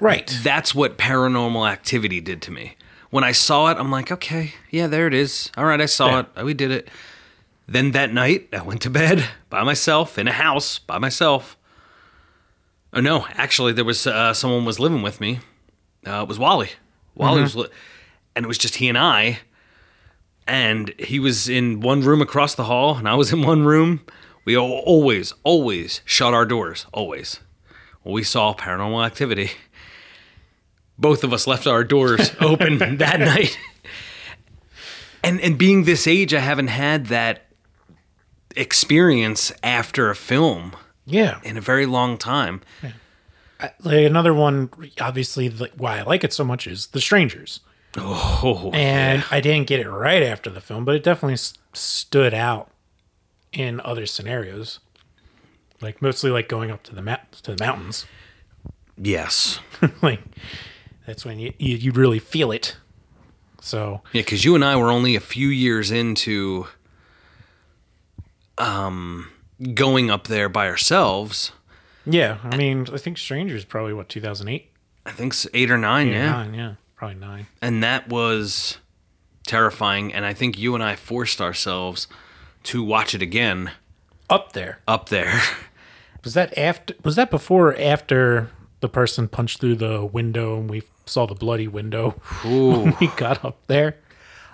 [0.00, 0.36] right.
[0.42, 2.76] That's what paranormal activity did to me.
[3.10, 5.50] When I saw it, I'm like, okay, yeah, there it is.
[5.56, 6.18] All right, I saw Yeah.
[6.20, 6.26] it.
[6.36, 6.88] Oh, we did it.
[7.68, 11.56] Then that night, I went to bed by myself in a house by myself.
[12.92, 15.40] Oh no, actually, there was uh, someone was living with me.
[16.06, 16.70] Uh, it was Wally.
[17.14, 17.68] Wally was, li-
[18.34, 19.40] and it was just he and I.
[20.46, 24.00] And he was in one room across the hall, and I was in one room.
[24.44, 26.86] We always, always shut our doors.
[26.92, 27.38] Always.
[28.02, 29.52] Well, we saw paranormal activity.
[30.98, 33.56] Both of us left our doors open that night.
[35.24, 37.46] And and being this age, I haven't had that
[38.56, 40.74] experience after a film
[41.12, 41.40] Yeah.
[41.44, 42.60] in a very long time.
[43.84, 44.70] like another one
[45.00, 47.60] obviously like why i like it so much is the strangers
[47.96, 52.34] Oh, and i didn't get it right after the film but it definitely s- stood
[52.34, 52.72] out
[53.52, 54.80] in other scenarios
[55.80, 58.04] like mostly like going up to the ma- to the mountains
[59.00, 59.60] yes.
[60.02, 60.20] like
[61.06, 62.76] that's when you, you you really feel it
[63.60, 66.66] so Yeah, because you and I were only a few years into
[68.58, 69.28] um,
[69.74, 71.52] going up there by ourselves.
[72.04, 74.68] yeah i mean i think strangers probably what 2008
[75.04, 76.30] I think s- eight or nine, yeah.
[76.30, 78.78] nine yeah probably nine And that was
[79.46, 80.14] terrifying.
[80.14, 82.06] And I think you and I forced ourselves
[82.64, 83.72] to watch it again
[84.30, 84.78] Up there.
[84.86, 85.40] up there.
[86.24, 86.94] Was that after?
[87.02, 91.34] Was that before or after the person punched through the window and we saw the
[91.34, 92.10] bloody window
[92.44, 93.96] when we got up there?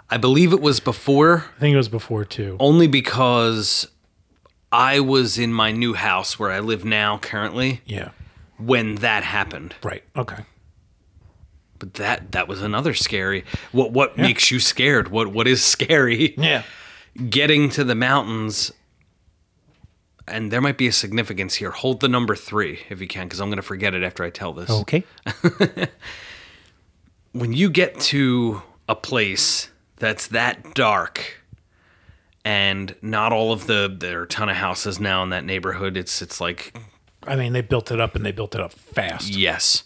[0.08, 2.56] I believe it was before, I think it was before too.
[2.58, 3.86] only because
[4.70, 8.10] I was in my new house where I live now currently Yeah.
[8.58, 9.74] when that happened.
[9.82, 10.04] Right.
[10.16, 10.44] Okay.
[11.78, 13.44] But that that was another scary.
[13.72, 15.08] What what makes you scared?
[15.08, 16.34] What what is scary?
[16.36, 16.64] Yeah.
[17.30, 18.72] Getting to the mountains
[20.26, 21.70] and there might be a significance here.
[21.70, 24.30] Hold the number 3 if you can cuz I'm going to forget it after I
[24.30, 24.68] tell this.
[24.70, 25.04] Okay.
[27.32, 31.37] when you get to a place that's that dark
[32.48, 35.98] and not all of the there are a ton of houses now in that neighborhood.
[35.98, 36.74] It's it's like
[37.26, 39.28] I mean, they built it up and they built it up fast.
[39.36, 39.82] yes.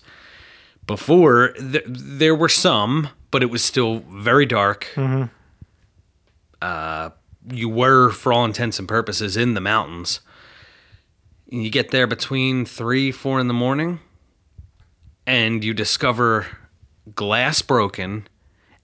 [0.86, 4.86] Before th- there were some but it was still very dark.
[6.60, 7.10] Uh,
[7.50, 10.20] you were for all intents and purposes in the mountains.
[11.50, 13.98] And you get there between three four in the morning
[15.26, 16.46] and you discover
[17.16, 18.28] glass broken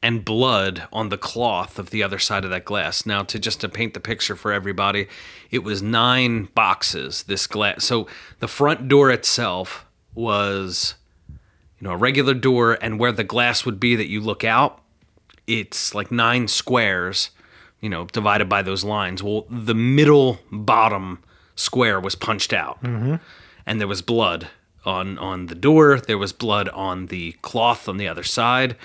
[0.03, 3.05] and blood on the cloth of the other side of that glass.
[3.05, 5.09] Now, to just to paint the picture for everybody,
[5.51, 7.25] it was nine boxes.
[7.25, 7.85] This glass.
[7.85, 8.07] So
[8.39, 10.95] the front door itself was,
[11.29, 14.81] you know, a regular door, and where the glass would be that you look out,
[15.47, 17.31] it's like nine squares,
[17.81, 19.23] you know, divided by those lines.
[19.23, 21.23] Well, the middle bottom
[21.57, 23.17] square was punched out, mm-hmm.
[23.67, 24.49] and there was blood
[24.85, 25.99] on on the door.
[25.99, 28.77] There was blood on the cloth on the other side.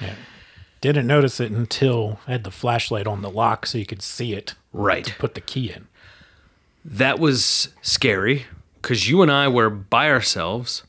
[0.84, 4.34] Didn't notice it until I had the flashlight on the lock so you could see
[4.34, 4.54] it.
[4.74, 5.15] Right.
[5.17, 5.88] Put the key in.
[6.84, 8.48] That was scary
[8.82, 10.84] because you and I were by ourselves.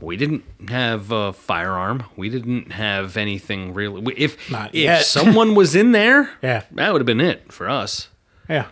[0.00, 2.04] We didn't have a firearm.
[2.16, 4.14] We didn't have anything really.
[4.16, 5.04] If Not if yet.
[5.04, 6.62] someone was in there, Yeah.
[6.72, 8.08] that would have been it for us
[8.48, 8.68] Yeah.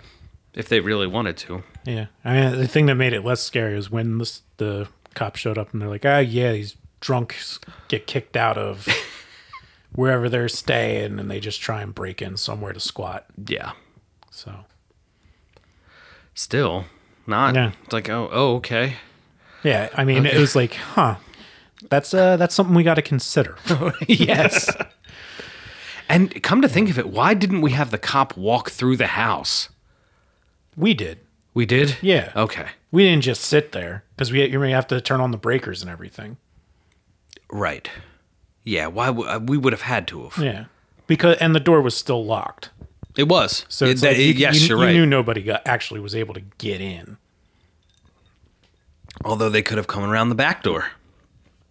[0.54, 1.64] if they really wanted to.
[1.85, 2.06] Yeah.
[2.24, 5.58] I mean, the thing that made it less scary was when this, the cops showed
[5.58, 7.58] up and they're like, ah, yeah, these drunks
[7.88, 8.88] get kicked out of
[9.94, 13.26] wherever they're staying and they just try and break in somewhere to squat.
[13.46, 13.72] Yeah.
[14.31, 14.64] So,
[16.35, 16.87] Still,
[17.26, 17.55] not.
[17.55, 17.72] Yeah.
[17.85, 18.94] It's like oh oh okay.
[19.62, 21.16] yeah, I mean, it was like, huh,
[21.90, 23.57] that's, uh, that's something we got to consider.
[24.09, 24.74] yes.
[26.09, 29.09] and come to think of it, why didn't we have the cop walk through the
[29.09, 29.68] house?
[30.76, 31.20] we did.
[31.55, 31.98] We did.
[32.00, 32.33] Yeah.
[32.35, 32.68] Okay.
[32.90, 35.83] We didn't just sit there because we, you may have to turn on the breakers
[35.83, 36.38] and everything.
[37.50, 37.90] Right.
[38.64, 38.87] Yeah.
[38.88, 39.07] Why?
[39.07, 40.42] W- uh, we would have had to have.
[40.42, 40.64] Yeah.
[41.07, 42.70] Because, and the door was still locked.
[43.16, 43.66] It was.
[43.68, 46.35] So It- that- like you, yes, you, you're you knew nobody got, actually was able
[46.35, 47.16] to get in.
[49.25, 50.87] Although they could have come around the back door.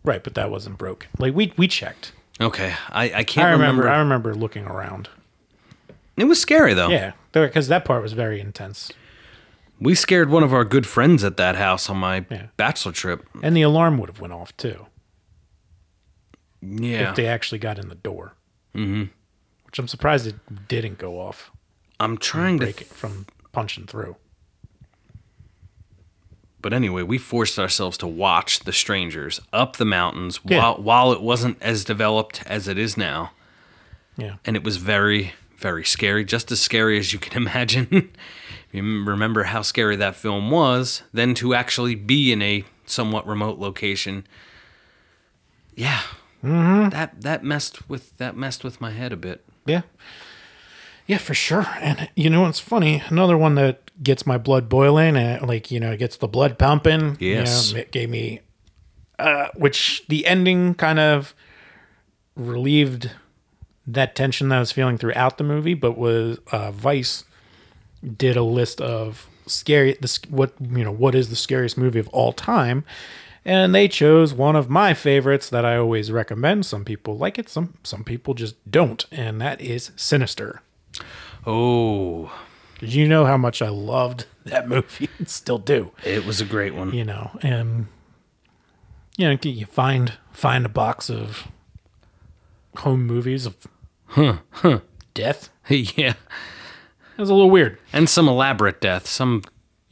[0.04, 1.10] Right, but that wasn't broken.
[1.18, 2.12] Like we we checked.
[2.40, 3.90] Okay, I, I can't I remember, remember.
[3.90, 5.10] I remember looking around.
[6.18, 6.90] It was scary though.
[6.90, 8.92] Yeah, because that part was very intense,
[9.80, 12.48] We scared one of our good friends at that house on my Yeah.
[12.58, 13.26] bachelor trip.
[13.44, 14.86] and the alarm would have went off too
[16.62, 17.10] Yeah.
[17.10, 18.34] if they actually got in the door.
[18.76, 19.06] Mm-hmm.
[19.66, 21.52] Which I'm surprised it didn't go off.
[22.00, 22.66] I'm trying to.
[22.66, 24.16] Break it from punching through.
[26.62, 30.60] But anyway, we forced ourselves to watch The Strangers up the mountains Yeah.
[30.60, 33.32] while while it wasn't as developed as it is now,
[34.16, 38.12] Yeah, and it was very very scary, just as scary as you can imagine.
[38.72, 43.60] You remember how scary that film was, then to actually be in a somewhat remote
[43.60, 44.26] location.
[45.76, 46.02] Yeah.
[46.44, 49.46] That that messed with that messed with my head a bit.
[49.66, 49.82] yeah,
[51.08, 51.68] yeah, for sure.
[51.82, 53.04] And you know what's funny?
[53.10, 57.18] Another one that gets my blood boiling and like you know gets the blood pumping.
[57.20, 57.74] you know, Yes.
[57.74, 58.40] it gave me,
[59.20, 61.34] uh, which the ending kind of
[62.36, 63.12] relieved
[63.88, 67.24] that tension that I was feeling throughout the movie, but was uh, Vice
[68.18, 72.08] did a list of scary the what you know what is the scariest movie of
[72.10, 72.84] all time,
[73.44, 76.66] and they chose one of my favorites that I always recommend.
[76.66, 80.62] Some people like it, some some people just don't, and that is Sinister.
[81.46, 82.32] Oh,
[82.80, 85.92] Did you know how much I loved that movie and still do?
[86.04, 86.94] it was a great one.
[86.94, 87.88] You know, and
[89.18, 91.48] you know, you find find a box of
[92.78, 93.56] home movies of
[94.08, 94.80] huh, huh.
[95.14, 95.50] death.
[95.70, 96.14] yeah.
[97.18, 97.78] It was a little weird.
[97.94, 99.06] And some elaborate death.
[99.08, 99.44] Some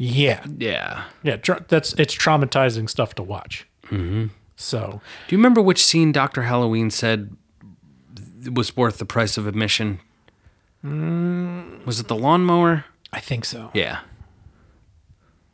[0.01, 1.03] Yeah, yeah.
[1.23, 1.35] yeah.
[1.35, 3.67] Tra- that's it's traumatizing stuff to watch.
[3.87, 4.27] Mm-hmm.
[4.55, 6.43] So Do you remember which scene Dr.
[6.43, 7.35] Halloween said
[8.53, 9.99] was worth the price of admission?
[10.83, 12.85] Was it the lawnmower?
[13.11, 13.71] I think so.
[13.73, 13.99] Yeah.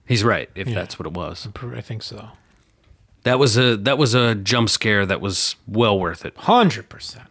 [0.08, 0.76] He's right, if Yeah.
[0.76, 1.48] that's what it was.
[1.76, 2.30] I think so.
[3.24, 6.38] That was a that was a jump scare that was well worth it.
[6.38, 7.26] Hundred percent.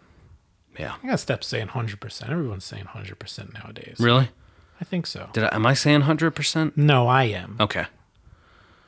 [0.77, 0.95] Yeah.
[1.01, 2.33] I gotta stop saying hundred percent.
[2.33, 3.99] Everyone's saying hundred percent nowadays.
[4.01, 4.31] Really?
[4.81, 5.29] I think so.
[5.33, 6.77] Did I, am I saying 100%?
[6.77, 7.57] No, I am.
[7.61, 7.87] Okay.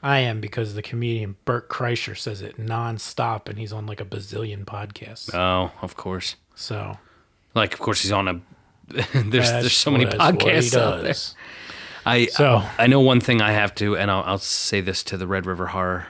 [0.02, 4.04] I am because the comedian Bert Kreischer says it nonstop, and he's on like a
[4.04, 5.34] bazillion podcasts.
[5.34, 6.36] Oh, of course.
[6.54, 6.98] so
[7.54, 8.40] Like, of course, he's on a.
[8.88, 11.14] there's that's there's so many podcasts out there.
[12.04, 15.16] I So- I know one thing I have to, and I'll, I'll say this to
[15.16, 16.06] the Red River Horror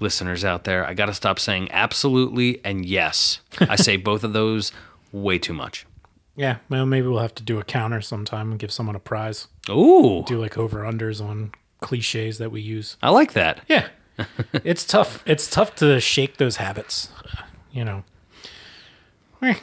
[0.00, 0.84] listeners out there.
[0.84, 3.40] I got to stop saying absolutely and yes.
[3.60, 4.72] I say both of those
[5.12, 5.86] way too much.
[6.36, 9.46] Yeah, well, maybe we'll have to do a counter sometime and give someone a prize.
[9.70, 12.96] Ooh, Do like over unders on cliches that we use.
[13.02, 13.60] I like that.
[13.68, 13.88] Yeah,
[14.64, 15.22] it's tough.
[15.26, 17.08] It's tough to shake those habits.
[17.72, 18.04] You know,
[19.42, 19.54] Eh,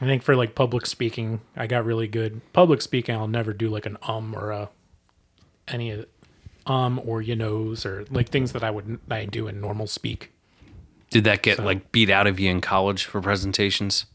[0.00, 2.40] I think for like public speaking, I got really good.
[2.52, 4.68] Public speaking, I'll never do like an um or a
[5.68, 6.06] any of
[6.66, 10.32] um or you knows or like things that I would I do in normal speak.
[11.10, 14.06] Did that get like beat out of you in college for presentations?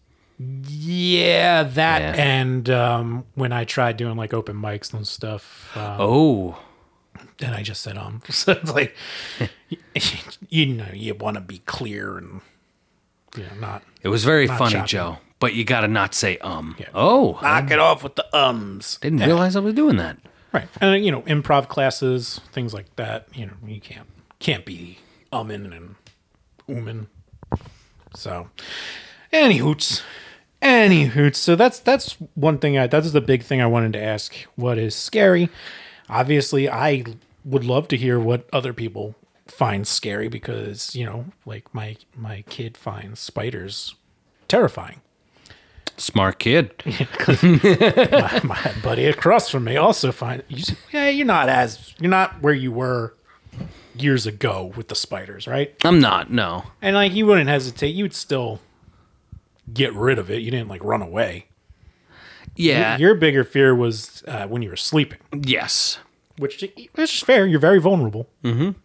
[0.67, 2.23] Yeah, that Yeah.
[2.23, 6.59] and um, when I tried doing like open mics and stuff, um, Oh,
[7.37, 8.21] then I just said um.
[8.29, 8.95] So it's like,
[10.49, 12.41] you know, you want to be clear and
[13.35, 14.87] you know not it was very funny, choppy.
[14.87, 15.17] Joe.
[15.39, 16.75] But you got to not say um.
[16.93, 18.97] Oh, I knock it off with the ums.
[19.01, 20.17] didn't realize I was doing that.
[20.53, 23.27] Right, and you know, improv classes, things like that.
[23.33, 24.07] You know, you can't
[24.39, 24.99] can't be
[25.31, 25.95] umming and
[26.67, 27.07] ooming.
[28.13, 28.49] So,
[29.31, 30.03] any hoots,
[30.61, 31.39] any hoots.
[31.39, 32.77] So that's that's one thing.
[32.77, 34.35] I that's the big thing I wanted to ask.
[34.55, 35.49] What is scary?
[36.09, 37.03] Obviously, I
[37.45, 39.15] would love to hear what other people
[39.47, 43.95] find scary because you know, like my my kid finds spiders
[44.47, 45.01] terrifying.
[45.97, 46.73] Smart kid.
[47.43, 52.41] my, my buddy across from me also find you, yeah you're not as you're not
[52.41, 53.13] where you were
[53.95, 56.31] years ago with the spiders right I'm not.
[56.31, 56.63] No.
[56.81, 58.59] and like you wouldn't hesitate you would still
[59.73, 61.45] get rid of it you didn't like run away
[62.55, 62.97] Yeah.
[62.97, 65.99] your bigger fear was uh, when you were sleeping yes.
[66.37, 66.61] which
[66.93, 68.27] which is fair you're very vulnerable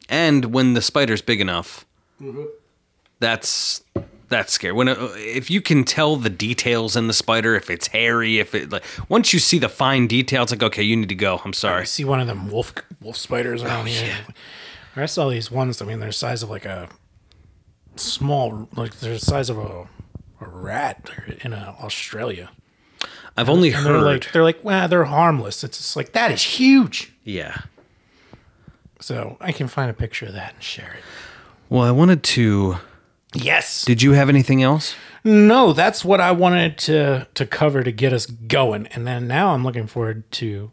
[0.08, 1.84] And when the spider's big enough,
[3.18, 3.82] that's
[4.28, 4.72] that's scary.
[4.72, 8.54] When uh, if you can tell the details in the spider, if it's hairy, if
[8.54, 11.40] it like once you see the fine details, like okay, you need to go.
[11.44, 11.86] I'm sorry, I sorry.
[11.86, 14.16] see one of them wolf wolf spiders around here
[14.96, 16.88] I saw these ones I mean they're the size of like a
[17.96, 19.88] small like they're the size of a,
[20.40, 21.10] a rat
[21.42, 22.50] in uh, Australia
[23.36, 24.02] I've only And they're heard.
[24.02, 25.62] like they're like, wow, they're harmless.
[25.62, 27.12] It's just like that is huge.
[27.22, 27.58] yeah.
[29.00, 31.04] So I can find a picture of that and share it.
[31.68, 32.76] Well, I wanted to.
[33.34, 33.84] Yes.
[33.84, 34.94] Did you have anything else?
[35.22, 38.86] No, that's what I wanted to to cover to get us going.
[38.88, 40.72] And then now I'm looking forward to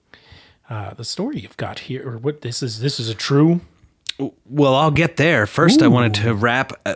[0.69, 2.07] uh, the story you've got here.
[2.07, 3.59] Or what this is this is a true
[4.45, 5.45] Well, I'll get there.
[5.45, 6.95] First, I wanted to wrap uh,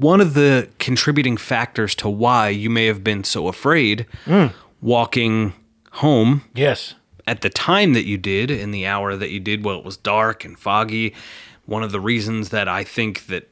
[0.00, 4.52] one of the contributing factors to why you may have been so afraid mm.
[4.82, 5.52] walking
[5.92, 6.94] home Yes.
[7.28, 9.96] at the time that you did, in the hour that you did, well, it was
[9.96, 11.14] dark and foggy.
[11.66, 13.48] One of the reasons that I think that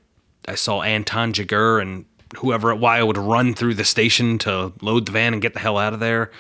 [0.48, 2.06] I saw Anton Chigurh and
[2.38, 5.54] whoever, at why I would run through the station to load the van and get
[5.54, 6.32] the hell out of there.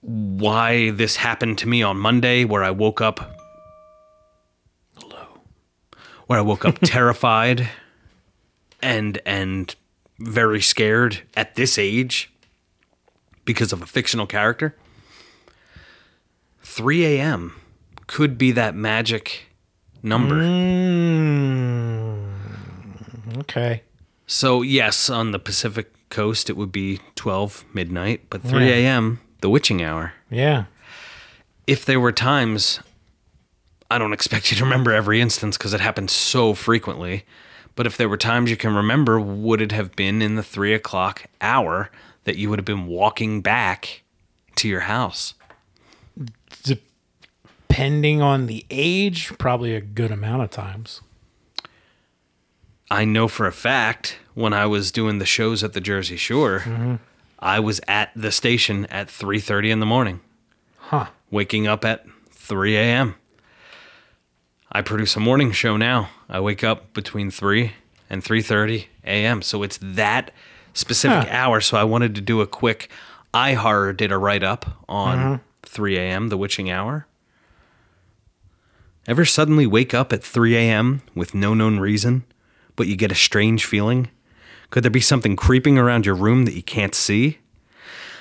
[0.00, 3.38] Why this happened to me on Monday, where I woke up.
[6.26, 7.68] Where I woke up terrified
[8.86, 9.74] and and
[10.18, 12.30] very scared at this age
[13.44, 14.76] because of a fictional character.
[16.62, 17.56] 3 a.m.
[18.06, 19.46] could be that magic
[20.02, 20.36] number.
[20.36, 22.28] Mm,
[23.38, 23.82] okay.
[24.26, 28.74] So, yes, on the Pacific coast, it would be 12 midnight, but 3 Yeah.
[28.74, 30.12] a.m., the witching hour.
[30.30, 30.64] Yeah.
[31.66, 32.80] If there were times,
[33.90, 37.24] I don't expect you to remember every instance because it happens so frequently,
[37.76, 40.74] but if there were times you can remember, would it have been in the three
[40.74, 41.90] o'clock hour
[42.24, 44.02] that you would have been walking back
[44.56, 45.34] to your house?
[47.68, 51.02] Depending on the age, probably a good amount of times.
[52.90, 56.60] I know for a fact when I was doing the shows at the Jersey Shore,
[56.60, 56.94] mm-hmm.
[57.38, 60.20] I was at the station at 3:30 in the morning,
[60.78, 61.06] Huh.
[61.30, 63.16] waking up at 3 a.m.
[64.72, 66.10] I produce a morning show now.
[66.28, 67.72] I wake up between 3
[68.10, 69.42] and 3:30 a.m.
[69.42, 70.32] So it's that
[70.74, 71.34] specific Huh.
[71.34, 71.60] hour.
[71.60, 72.88] So I wanted to do a quick.
[73.34, 75.42] iHorror did a write up on mm-hmm.
[75.62, 76.28] 3 a.m.
[76.28, 77.06] the witching hour.
[79.06, 81.02] Ever suddenly wake up at 3 a.m.
[81.14, 82.24] with no known reason,
[82.74, 84.08] but you get a strange feeling?
[84.70, 87.38] Could there be something creeping around your room that you can't see?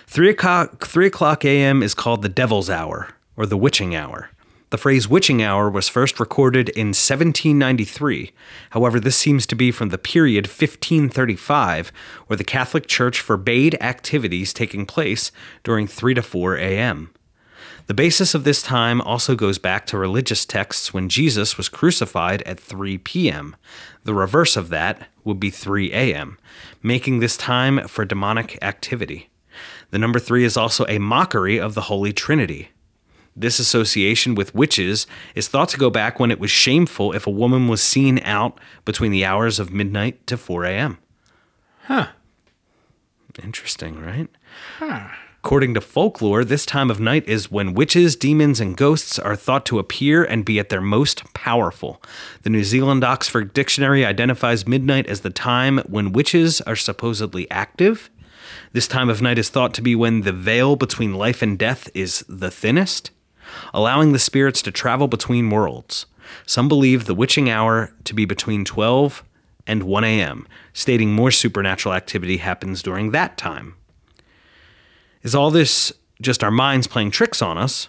[0.07, 1.81] 3 o'clock, 3 o'clock a.m.
[1.81, 4.29] is called the devil's hour or the witching hour.
[4.71, 8.31] The phrase witching hour was first recorded in 1793.
[8.71, 11.91] However, this seems to be from the period 1535,
[12.27, 15.31] where the Catholic Church forbade activities taking place
[15.63, 17.11] during 3 to 4 a.m.
[17.87, 22.41] The basis of this time also goes back to religious texts when Jesus was crucified
[22.41, 23.55] at 3 p.m.
[24.03, 26.39] The reverse of that would be 3 a.m.,
[26.81, 29.29] making this time for demonic activity.
[29.91, 32.69] The number 3 is also a mockery of the Holy Trinity.
[33.35, 37.31] This association with witches is thought to go back when it was shameful if a
[37.31, 40.97] woman was seen out between the hours of midnight to 4 a.m.
[41.83, 42.07] Huh.
[43.43, 44.29] Interesting, right?
[44.79, 45.09] Huh.
[45.45, 49.65] According to folklore, this time of night is when witches, demons, and ghosts are thought
[49.67, 52.01] to appear and be at their most powerful.
[52.41, 58.09] The New Zealand Oxford Dictionary identifies midnight as the time when witches are supposedly active.
[58.71, 61.89] This time of night is thought to be when the veil between life and death
[61.93, 63.11] is the thinnest,
[63.73, 66.05] allowing the spirits to travel between worlds.
[66.45, 69.23] Some believe the witching hour to be between 12
[69.67, 73.75] and 1 a.m., stating more supernatural activity happens during that time.
[75.23, 75.91] Is all this
[76.21, 77.87] just our minds playing tricks on us?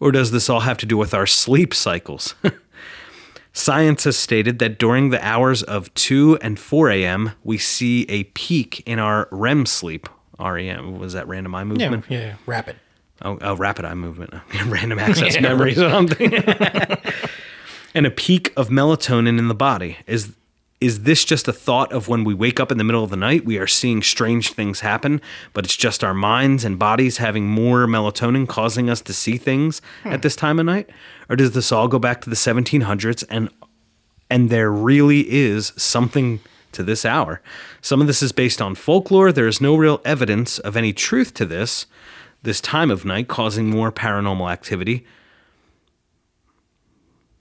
[0.00, 2.34] Or does this all have to do with our sleep cycles?
[3.52, 8.24] Science has stated that during the hours of 2 and 4 a.m., we see a
[8.24, 10.08] peak in our REM sleep.
[10.40, 11.80] REM, was that random eye movement?
[11.80, 12.10] Yeah, movement?
[12.10, 12.76] yeah, rapid.
[13.24, 14.34] Oh, oh, rapid eye movement.
[14.66, 16.34] Random access memory or something.
[17.94, 19.98] and a peak of melatonin in the body.
[20.06, 20.34] Is
[20.80, 23.16] is this just a thought of when we wake up in the middle of the
[23.16, 25.20] night, we are seeing strange things happen,
[25.52, 29.80] but it's just our minds and bodies having more melatonin causing us to see things
[30.04, 30.20] at hmm.
[30.22, 30.90] this time of night?
[31.28, 33.48] Or does this all go back to the 1700s and
[34.28, 36.40] and there really is something
[36.72, 37.40] to this hour.
[37.80, 39.30] Some of this is based on folklore.
[39.30, 41.86] There is no real evidence of any truth to this,
[42.42, 45.06] this time of night causing more paranormal activity.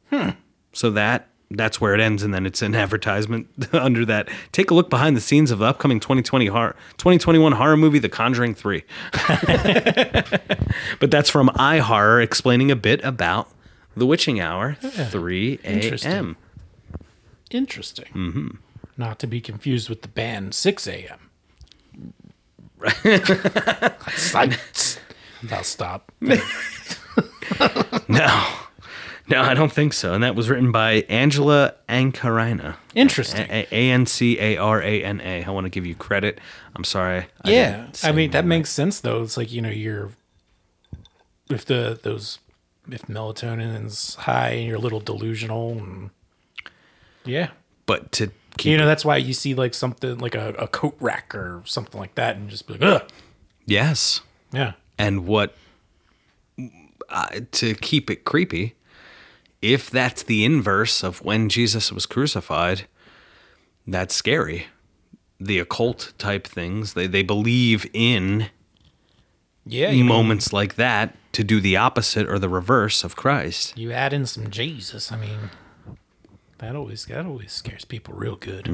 [0.10, 0.32] Hmm.
[0.74, 4.30] So that that's where it ends, and then it's an advertisement under that.
[4.52, 8.10] Take a look behind the scenes of the upcoming 2020 horror, 2021 horror movie, The
[8.10, 8.84] Conjuring 3.
[10.99, 13.49] but that's from iHorror explaining a bit about
[13.95, 16.12] the witching hour, 3 Interesting.
[16.12, 16.38] a.m.
[17.49, 18.06] Interesting.
[18.06, 18.47] Mm-hmm.
[18.97, 21.31] Not to be confused with the band 6 a.m.
[24.34, 24.58] I,
[25.50, 26.12] will stop.
[28.08, 28.48] No.
[29.28, 30.14] No, I don't think so.
[30.14, 32.76] And that was written by Angela Ancarana.
[32.96, 33.48] Interesting.
[33.50, 35.44] A N C A R A N A.
[35.46, 36.40] I want to give you credit.
[36.76, 37.28] I'm sorry.
[37.44, 39.24] I yeah, I mean that my- makes sense though.
[39.24, 40.12] It's like you know you're
[41.50, 42.40] if the those
[42.90, 46.10] if melatonin is high and you're a little delusional and
[47.24, 47.50] yeah,
[47.86, 51.34] But to you know that's why you see like something like a, a coat rack
[51.34, 53.10] or something like that and just be like ugh
[53.66, 54.22] yes,
[54.52, 55.56] yeah and what
[57.10, 58.76] uh, to keep it creepy,
[59.62, 62.88] if that's the inverse of when Jesus was crucified,
[63.86, 64.68] that's scary.
[65.39, 68.49] The occult type things they they believe in
[69.66, 73.78] yeah moments like that to do the opposite or the reverse of Christ.
[73.78, 75.12] you add in some Jesus.
[75.12, 75.49] I mean
[76.62, 78.68] that always that always scares people real good.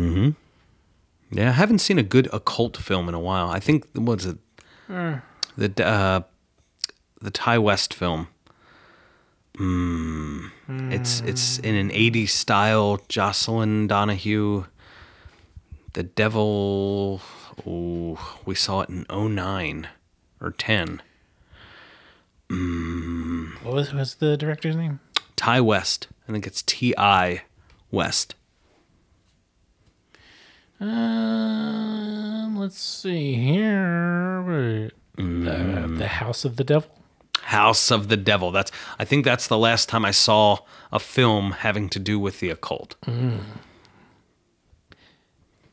[1.31, 3.49] Yeah, I haven't seen a good occult film in a while.
[3.49, 4.37] I think what's it?
[5.57, 6.21] The uh,
[7.21, 8.27] the Ti West film.
[9.57, 10.51] Mm,
[10.93, 12.99] It's it's in an '80s style.
[13.09, 14.65] Jocelin Donahue.
[15.93, 17.21] The Devil.
[17.65, 19.87] Oh, we saw it in 09
[20.39, 21.01] or 10.
[23.63, 24.99] What was what's the director's name?
[25.35, 26.07] Ti West.
[26.29, 27.41] I think it's T I
[27.91, 28.35] West.
[30.79, 34.91] Um, let's see here.
[35.17, 36.91] Uh, the House of the Devil.
[37.41, 38.51] House of the Devil.
[38.51, 40.59] That's I think that's the last time I saw
[40.91, 42.95] a film having to do with the occult.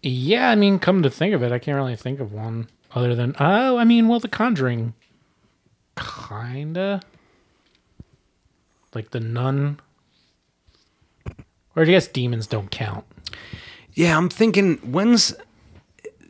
[0.03, 3.15] Yeah, I mean, come to think of it, I can't really think of one other
[3.15, 4.95] than oh, I mean, well, The Conjuring,
[5.97, 7.01] kinda
[8.95, 9.81] like the Nun,
[11.77, 13.05] or I guess demons don't count.
[13.95, 15.35] Yeah, I'm thinking when's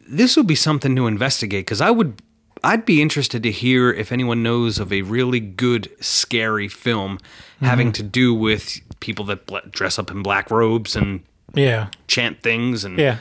[0.06, 2.20] this would be something to investigate because I would
[2.62, 7.66] I'd be interested to hear if anyone knows of a really good scary film mm-hmm.
[7.66, 11.20] having to do with people that bl- dress up in black robes and
[11.54, 13.18] Yeah, chant things and yeah,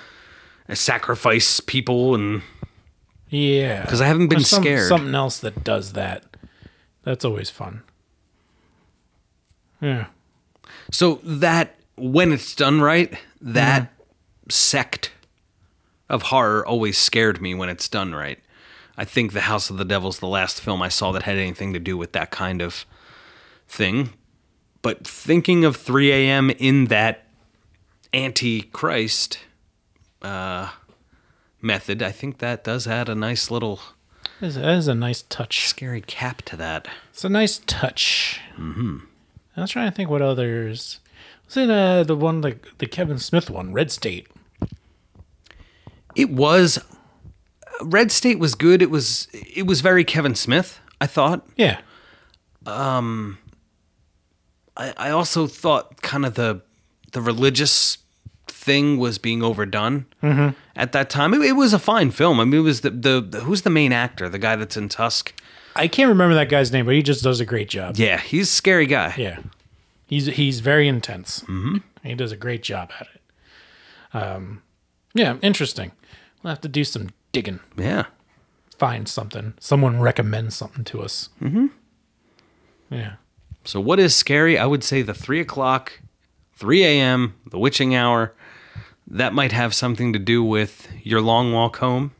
[0.69, 2.41] uh, sacrifice people and
[3.29, 4.87] yeah because I haven't been There's some- scared.
[4.87, 6.23] Something else that does that.
[7.03, 7.83] That's always fun.
[9.81, 10.07] Yeah.
[10.91, 11.75] So that
[12.11, 13.91] when it's done right, that
[14.49, 15.11] sect
[16.09, 18.39] of horror always scared me when it's done right.
[18.97, 21.73] I think The House of the Devil's the last film I saw that had anything
[21.73, 22.85] to do with that kind of
[23.67, 24.09] thing.
[24.81, 26.49] but thinking of 3 a.m.
[26.51, 27.25] in that
[28.13, 29.39] anti-Christ
[30.21, 30.69] uh,
[31.61, 33.79] method, I think that does add a nice little
[34.39, 35.67] That is, that is a nice touch.
[35.67, 36.87] scary cap to that.
[37.11, 38.41] It's a nice touch.
[38.57, 38.97] Mm-hmm.
[39.57, 40.99] I was trying to think what others.
[41.53, 44.27] Was it uh, the one like the Kevin Smith one, Red State?
[46.15, 46.79] It was
[47.79, 48.81] Red State was good.
[48.81, 50.79] It was it was very Kevin Smith.
[50.99, 51.45] I thought.
[51.55, 51.81] Yeah.
[52.65, 53.37] Um.
[54.75, 56.61] I, I also thought kind of the
[57.11, 57.99] the religious
[58.47, 60.07] thing was being overdone
[60.75, 61.35] at that time.
[61.35, 62.39] It, it was a fine film.
[62.39, 64.89] I mean, it was the, the the who's the main actor, the guy that's in
[64.89, 65.39] Tusk.
[65.75, 67.97] I can't remember that guy's name, but he just does a great job.
[67.97, 69.13] Yeah, he's a scary guy.
[69.17, 69.37] Yeah.
[70.13, 71.39] He's he's very intense.
[71.41, 71.77] Mm-hmm.
[72.03, 73.21] He does a great job at it.
[74.15, 74.61] Um,
[75.15, 75.91] yeah, interesting.
[76.43, 77.61] We'll have to do some digging.
[77.75, 78.05] Yeah.
[78.77, 79.55] Find something.
[79.59, 81.29] Someone recommends something to us.
[81.41, 81.65] Mm-hmm.
[82.91, 83.13] Yeah.
[83.63, 84.55] So what is scary?
[84.55, 85.99] I would say the three o'clock,
[86.55, 88.35] three a.m., the witching hour.
[89.07, 92.11] That might have something to do with your long walk home.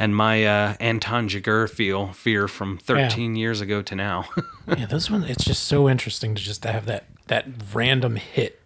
[0.00, 4.30] And my uh, Anton Chigurh feel fear from 13 years ago to now.
[4.66, 8.62] yeah, this one it's just so interesting to just have that that random hit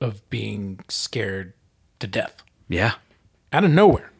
[0.00, 1.54] of being scared
[1.98, 2.94] to death yeah,
[3.52, 4.12] out of nowhere.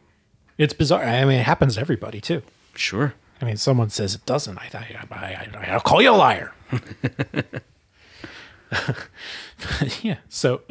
[0.57, 1.05] It's bizarre.
[1.05, 2.41] I mean, it happens to everybody too.
[2.75, 3.13] sure.
[3.41, 4.57] I mean, someone says it doesn't.
[4.57, 6.53] I, I, I, I I'll call you a liar.
[10.01, 10.17] yeah.
[10.27, 10.63] So,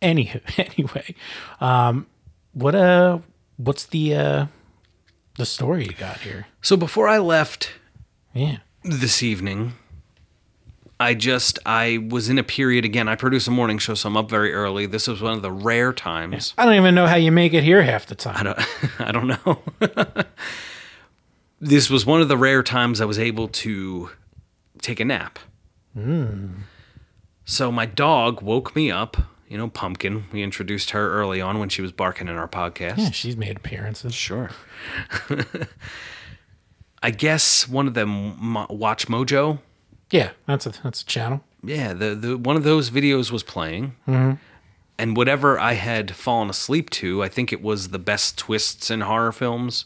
[0.00, 1.14] any anyway,
[1.60, 2.06] um,
[2.54, 3.18] what uh,
[3.58, 4.46] what's the uh,
[5.36, 6.46] the story you got here?
[6.60, 7.70] So before I left
[8.34, 8.58] Yeah.
[8.82, 9.72] this evening,
[11.00, 13.08] I just I was in a period again.
[13.08, 14.86] I produce a morning show, so I'm up very early.
[14.86, 16.54] This was one of the rare times.
[16.56, 18.36] I don't even know how you make it here half the time.
[18.38, 20.24] I don't I don't know.
[21.60, 24.10] this was one of the rare times I was able to
[24.80, 25.38] take a nap.
[25.94, 26.46] Hmm.
[27.44, 29.16] So my dog woke me up.
[29.52, 30.24] You know, Pumpkin.
[30.32, 32.96] We introduced her early on when she was barking in our podcast.
[32.96, 34.14] Yeah, she's made appearances.
[34.14, 34.48] Sure.
[37.02, 38.38] I guess one of them,
[38.70, 39.58] WatchMojo.
[40.10, 41.44] Yeah, that's a that's a channel.
[41.62, 44.36] Yeah, the, the one of those videos was playing, mm-hmm.
[44.96, 49.02] and whatever I had fallen asleep to, I think it was the best twists in
[49.02, 49.84] horror films.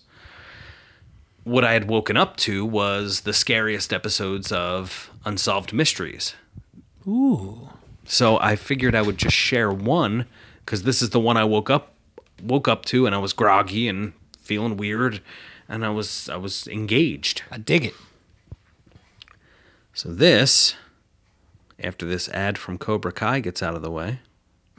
[1.43, 6.37] What I had woken up to was the scariest episodes of Unsolved Mysteries.
[7.05, 7.71] Ooh.
[8.07, 10.27] So I figured I would just share one
[10.65, 11.93] because this is the one I woke up
[12.43, 15.21] woke up to, and I was groggy and feeling weird,
[15.69, 17.43] and I was I was engaged.
[17.51, 17.95] I dig it.
[19.93, 20.75] So this,
[21.83, 24.21] after this ad from Cobra Kai gets out of the way,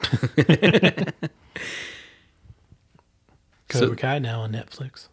[3.68, 5.08] Cobra Kai now on Netflix.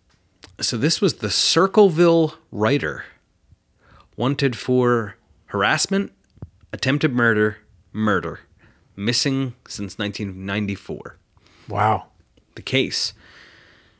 [0.61, 3.05] so this was the Circleville writer,
[4.15, 5.15] wanted for
[5.47, 6.11] harassment,
[6.71, 7.57] attempted murder,
[7.95, 8.41] murder,
[8.95, 11.17] missing since 1994.
[11.67, 12.07] Wow.
[12.53, 13.13] the case.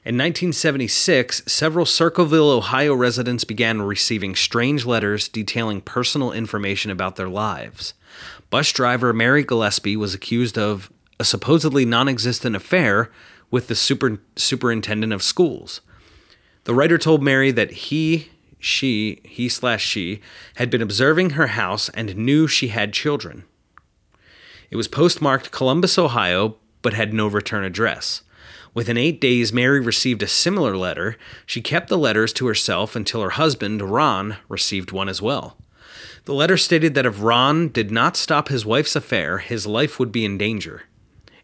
[0.04, 7.28] In 1976, several Circleville, Ohio residents began receiving strange letters detailing personal information about their
[7.28, 7.96] lives.
[8.52, 13.10] Bus driver Mary Gillespie was accused of a supposedly non existent affair
[13.50, 15.82] with the super, superintendent of schools.
[16.66, 18.30] The writer told Mary that he,
[18.60, 20.22] she, he slash she,
[20.56, 23.46] had been observing her house and knew she had children.
[24.70, 28.22] It was postmarked Columbus, Ohio, but had no return address.
[28.74, 31.18] Within eight days, Mary received a similar letter.
[31.46, 35.58] She kept the letters to herself until her husband, Ron, received one as well.
[36.26, 40.12] The letter stated that if Ron did not stop his wife's affair, his life would
[40.12, 40.84] be in danger.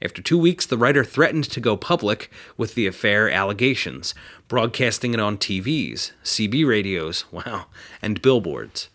[0.01, 4.15] After two weeks, the writer threatened to go public with the affair allegations,
[4.47, 7.67] broadcasting it on TVs, CB radios, wow,
[8.01, 8.89] and billboards.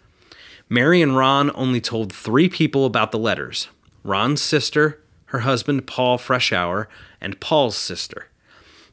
[0.68, 3.68] Mary and Ron only told three people about the letters
[4.06, 6.86] Ron's sister, her husband, Paul Freshour,
[7.20, 8.28] and Paul's sister.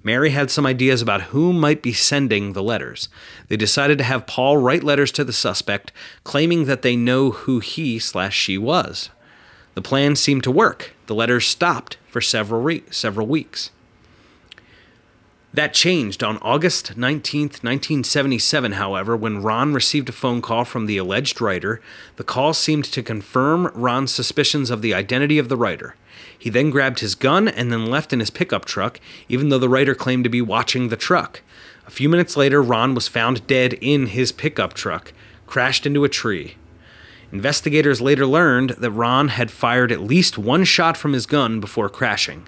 [0.01, 3.07] Mary had some ideas about who might be sending the letters.
[3.47, 5.93] They decided to have Paul write letters to the suspect,
[6.23, 9.09] claiming that they know who he slash she was.
[9.75, 10.93] The plan seemed to work.
[11.05, 13.71] The letters stopped for several re- several weeks.
[15.53, 20.97] That changed on August 19, 1977, however, when Ron received a phone call from the
[20.97, 21.79] alleged writer.
[22.15, 25.95] The call seemed to confirm Ron's suspicions of the identity of the writer.
[26.37, 28.99] He then grabbed his gun and then left in his pickup truck,
[29.29, 31.41] even though the writer claimed to be watching the truck.
[31.85, 35.13] A few minutes later, Ron was found dead in his pickup truck,
[35.45, 36.55] crashed into a tree.
[37.31, 41.89] Investigators later learned that Ron had fired at least one shot from his gun before
[41.89, 42.47] crashing.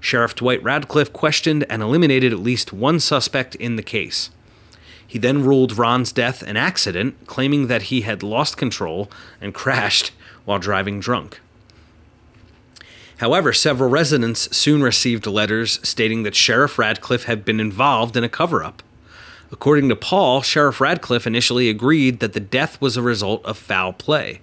[0.00, 4.30] Sheriff Dwight Radcliffe questioned and eliminated at least one suspect in the case.
[5.06, 10.12] He then ruled Ron's death an accident, claiming that he had lost control and crashed
[10.44, 11.40] while driving drunk.
[13.18, 18.28] However, several residents soon received letters stating that Sheriff Radcliffe had been involved in a
[18.28, 18.82] cover up.
[19.50, 23.94] According to Paul, Sheriff Radcliffe initially agreed that the death was a result of foul
[23.94, 24.40] play.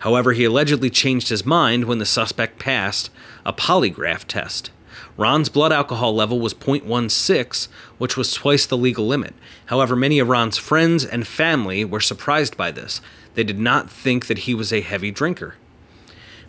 [0.00, 3.10] However, he allegedly changed his mind when the suspect passed
[3.46, 4.72] a polygraph test.
[5.16, 7.68] Ron's blood alcohol level was 0.16,
[7.98, 9.34] which was twice the legal limit.
[9.66, 13.00] However, many of Ron's friends and family were surprised by this.
[13.34, 15.56] They did not think that he was a heavy drinker.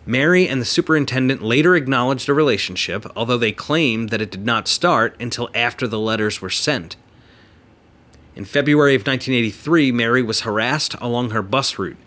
[0.06, 4.66] Mary and the superintendent later acknowledged a relationship, although they claimed that it did not
[4.66, 6.96] start until after the letters were sent.
[8.34, 11.98] In February of 1983, Mary was harassed along her bus route.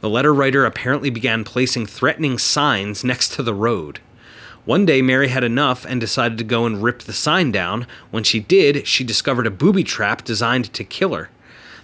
[0.00, 4.00] The letter writer apparently began placing threatening signs next to the road.
[4.64, 7.86] One day, Mary had enough and decided to go and rip the sign down.
[8.10, 11.30] When she did, she discovered a booby trap designed to kill her.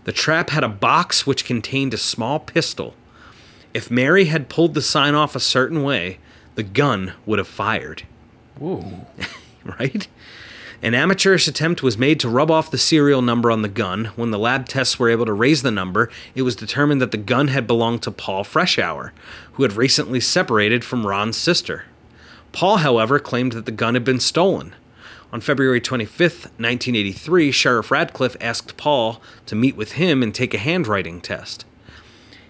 [0.04, 2.94] The trap had a box which contained a small pistol.
[3.74, 6.18] If Mary had pulled the sign off a certain way,
[6.54, 8.04] the gun would have fired.
[8.58, 9.06] Whoa.
[9.64, 10.06] right?
[10.82, 14.06] An amateurish attempt was made to rub off the serial number on the gun.
[14.16, 17.16] When the lab tests were able to raise the number, it was determined that the
[17.16, 19.12] gun had belonged to Paul Freshour,
[19.54, 21.84] who had recently separated from Ron's sister.
[22.56, 24.74] Paul, however, claimed that the gun had been stolen.
[25.30, 26.20] On February 25,
[26.56, 31.66] 1983, Sheriff Radcliffe asked Paul to meet with him and take a handwriting test.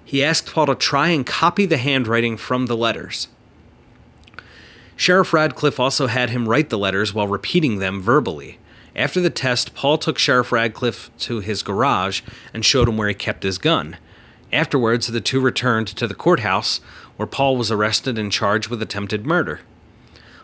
[0.04, 3.26] He asked Paul to try and copy the handwriting from the letters.
[4.94, 8.60] Sheriff Radcliffe also had him write the letters while repeating them verbally.
[8.94, 12.22] After the test, Paul took Sheriff Radcliffe to his garage
[12.54, 13.96] and showed him where he kept his gun.
[14.52, 16.80] Afterwards, the two returned to the courthouse,
[17.16, 19.62] where Paul was arrested and charged with attempted murder.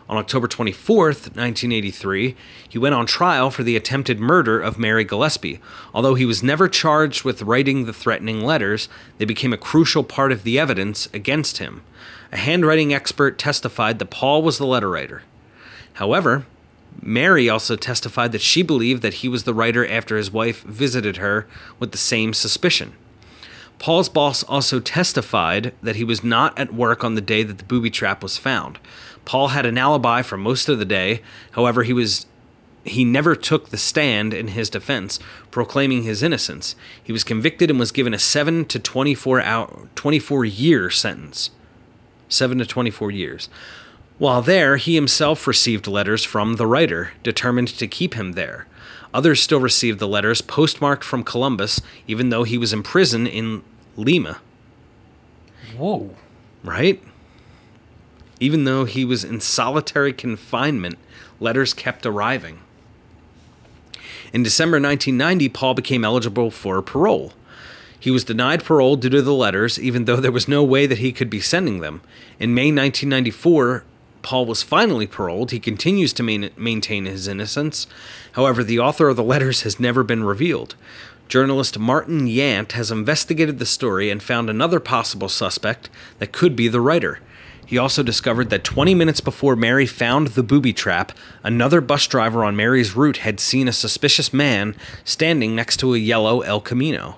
[0.09, 2.35] On October 24th, 1983,
[2.67, 5.61] he went on trial for the attempted murder of Mary Gillespie.
[5.93, 10.33] Although he was never charged with writing the threatening letters, they became a crucial part
[10.33, 11.83] of the evidence against him.
[12.33, 15.23] A handwriting expert testified that Paul was the letter writer.
[15.93, 16.45] However,
[17.01, 21.17] Mary also testified that she believed that he was the writer after his wife visited
[21.17, 21.47] her
[21.79, 22.93] with the same suspicion.
[23.79, 27.63] Paul's boss also testified that he was not at work on the day that the
[27.65, 28.79] booby trap was found.
[29.25, 31.21] Paul had an alibi for most of the day.
[31.51, 32.25] However, he was
[32.85, 35.17] he never took the stand in his defense,
[35.51, 36.75] proclaiming his innocence.
[37.01, 41.51] He was convicted and was given a 7 to 24 hour 24 year sentence.
[42.27, 43.47] 7 to 24 years.
[44.17, 48.67] While there, he himself received letters from the writer, determined to keep him there.
[49.13, 53.63] Others still received the letters postmarked from Columbus, even though he was in prison in
[53.95, 54.39] Lima.
[55.77, 56.15] Whoa.
[56.63, 57.01] Right?
[58.43, 60.97] Even though he was in solitary confinement,
[61.39, 62.59] letters kept arriving.
[64.33, 67.31] In December 1990, Paul became eligible for parole.
[67.97, 70.97] He was denied parole due to the letters, even though there was no way that
[70.97, 72.01] he could be sending them.
[72.37, 73.85] In May 1994,
[74.23, 75.51] Paul was finally paroled.
[75.51, 77.87] He continues to main- maintain his innocence.
[78.33, 80.75] However, the author of the letters has never been revealed.
[81.29, 85.89] Journalist Martin Yant has investigated the story and found another possible suspect
[86.19, 87.21] that could be the writer.
[87.65, 91.11] He also discovered that 20 minutes before Mary found the booby trap,
[91.43, 95.97] another bus driver on Mary's route had seen a suspicious man standing next to a
[95.97, 97.17] yellow El Camino.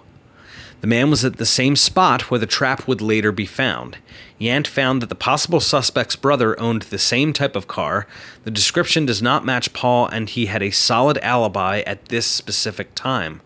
[0.81, 3.97] The man was at the same spot where the trap would later be found.
[4.39, 8.05] Yant found that the possible suspect's brother owned the same type of car.
[8.43, 12.93] The description does not match Paul, and he had a solid alibi at this specific
[12.93, 13.41] time.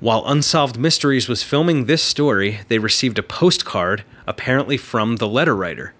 [0.00, 5.56] While Unsolved Mysteries was filming this story, they received a postcard, apparently from the letter
[5.56, 5.94] writer.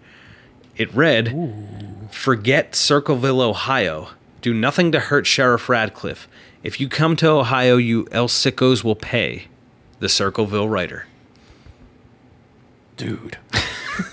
[0.77, 4.11] It read Forget Circleville, Ohio.
[4.41, 6.29] Do nothing to hurt Sheriff Radcliffe.
[6.63, 9.47] If you come to Ohio, you El Sickos will pay.
[9.99, 11.07] The Circleville writer.
[12.97, 13.39] Dude.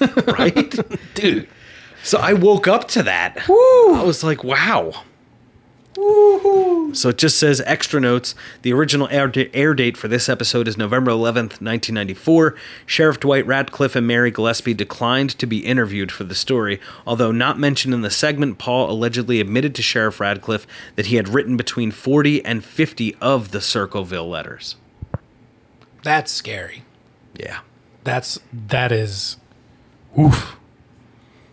[0.28, 0.74] Right?
[1.14, 1.48] Dude.
[2.04, 3.46] so I woke up to that.
[3.48, 5.04] I was like, wow.
[5.96, 8.36] So it just says extra notes.
[8.64, 12.56] The original air, da- air date for this episode is November 11th, 1994.
[12.86, 16.80] Sheriff Dwight Radcliffe and Mary Gillespie declined to be interviewed for the story.
[17.08, 21.30] Although not mentioned in the segment, Paul allegedly admitted to Sheriff Radcliffe that he had
[21.30, 24.76] written between 40 and 50 of the Circleville letters.
[26.04, 26.84] That's scary.
[27.36, 27.60] Yeah.
[28.04, 29.38] That's that is
[30.20, 30.58] oof.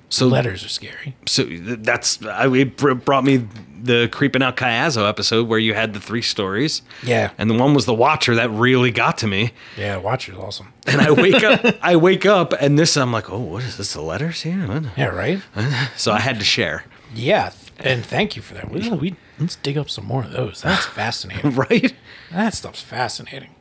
[0.08, 1.16] So Letters are scary.
[1.26, 3.48] so that's I, it brought me
[3.82, 6.82] the creeping out Cayazzo episode where you had the three stories.
[7.02, 7.30] Yeah.
[7.38, 9.52] And the one was the Watcher that really got to me.
[9.76, 10.72] Yeah, Watcher's awesome.
[10.86, 13.92] And I wake up, I wake up, and this I'm like, oh, what is this?
[13.92, 14.66] The letters here?
[14.66, 14.84] What?
[14.96, 15.40] Yeah, right?
[15.96, 17.52] So I had to share, Yeah.
[17.78, 18.70] And thank you for that.
[18.70, 20.62] We, we let's dig up some more of those.
[20.62, 21.50] That's fascinating.
[21.56, 21.92] right?
[22.30, 23.54] that stuff's fascinating.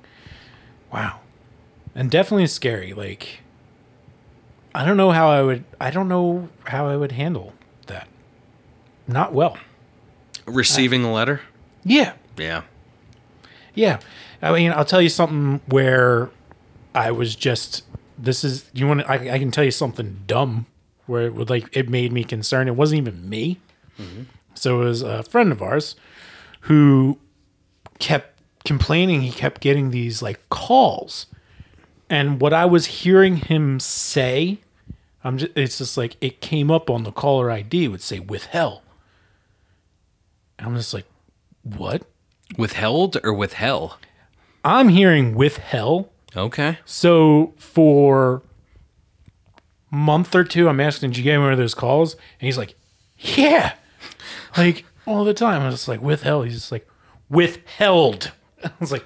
[0.93, 1.21] Wow.
[1.95, 2.93] And definitely scary.
[2.93, 3.39] Like
[4.75, 5.63] I don't know how I would.
[5.79, 7.53] I don't know how I would handle
[7.87, 8.07] that.
[9.07, 9.57] Not well.
[10.45, 11.41] Receiving a letter?
[11.83, 12.63] Yeah, Yeah.
[13.73, 13.99] yeah.
[14.41, 16.29] I mean, I'll tell you something where
[16.95, 17.83] I was just.
[18.17, 19.07] This is you want.
[19.09, 20.65] I, I can tell you something dumb
[21.05, 22.69] where it would like it made me concerned.
[22.69, 23.59] It wasn't even me.
[23.99, 24.23] Mm-hmm.
[24.55, 25.95] So it was a friend of ours
[26.61, 27.17] who
[27.99, 29.21] kept complaining.
[29.21, 31.27] He kept getting these like calls,
[32.09, 34.59] and what I was hearing him say,
[35.23, 35.51] I'm just.
[35.55, 37.85] It's just like it came up on the caller ID.
[37.85, 38.83] It would say with hell.
[40.61, 41.05] I'm just like,
[41.63, 42.03] what?
[42.57, 43.99] Withheld or with hell?
[44.63, 46.09] I'm hearing with hell.
[46.35, 46.79] Okay.
[46.85, 48.43] So for
[49.89, 52.13] month or two, I'm asking, did you get one of those calls?
[52.13, 52.75] And he's like,
[53.17, 53.73] yeah,
[54.57, 55.61] like all the time.
[55.61, 56.43] I was just like, with hell.
[56.43, 56.87] He's just like,
[57.29, 58.31] withheld.
[58.63, 59.05] I was like,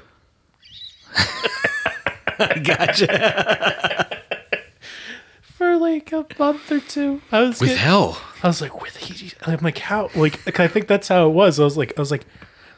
[2.64, 4.05] Gotcha.
[5.58, 8.22] For like a month or two, I was with getting- hell.
[8.44, 10.10] I was like, with he, I'm like, how?
[10.16, 11.60] Like, I think that's how it was.
[11.60, 12.26] I was like, I was like,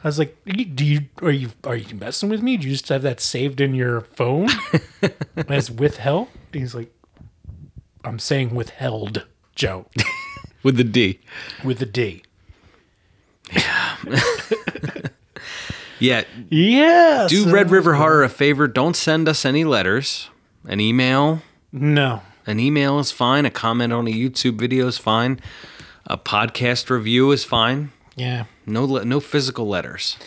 [0.04, 0.38] I was like,
[0.76, 2.56] do you are you are you messing with me?
[2.58, 4.50] Do you just have that saved in your phone
[5.50, 6.28] as with withheld?
[6.54, 6.94] He's like,
[8.06, 9.26] I'm saying withheld,
[9.56, 9.88] Joe,
[10.64, 11.20] With the D.
[11.64, 12.24] with the D.
[13.52, 13.98] Yeah.
[16.00, 17.26] Yeah.
[17.28, 18.68] Do Red River Horror a favor.
[18.68, 20.30] Don't send us any letters.
[20.68, 21.42] An email.
[21.72, 22.22] No.
[22.48, 23.45] An email is fine.
[23.45, 25.39] A comment on a YouTube video is fine.
[26.06, 27.91] A podcast review is fine.
[28.16, 28.45] Yeah.
[28.66, 30.18] No, le- no physical letters.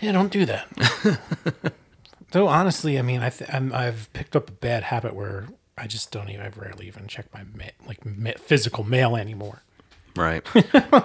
[0.00, 0.12] Yeah.
[0.12, 0.66] Don't do that.
[2.32, 5.46] Though honestly, I mean, I th- I'm, I've picked up a bad habit where
[5.78, 6.40] I just don't even.
[6.44, 9.62] I rarely even check my ma- like ma- physical mail anymore.
[10.16, 10.42] Right.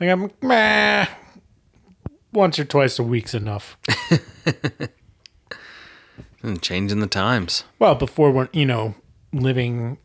[0.00, 1.06] Like I'm meh,
[2.32, 3.78] once or twice a week's enough.
[6.42, 7.62] And changing the times.
[7.78, 8.96] Well, before we're you know
[9.34, 9.98] living.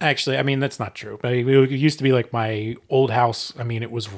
[0.00, 1.18] Actually, I mean that's not true.
[1.20, 3.52] But it used to be like my old house.
[3.58, 4.08] I mean, it was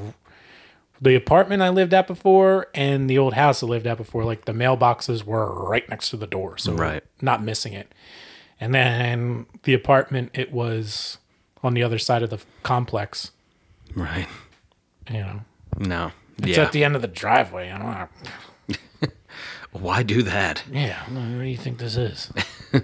[1.00, 4.24] the apartment I lived at before and the old house I lived at before.
[4.24, 7.02] Like the mailboxes were right next to the door, so Right.
[7.20, 7.92] not missing it.
[8.60, 11.18] And then the apartment, it was
[11.64, 13.32] on the other side of the complex.
[13.96, 14.28] Right.
[15.10, 15.40] You know,
[15.78, 16.12] No.
[16.38, 16.62] it's yeah.
[16.64, 17.70] at the end of the driveway.
[17.72, 19.08] I don't know.
[19.72, 20.62] Why do that?
[20.70, 22.30] Yeah, what do you think this is?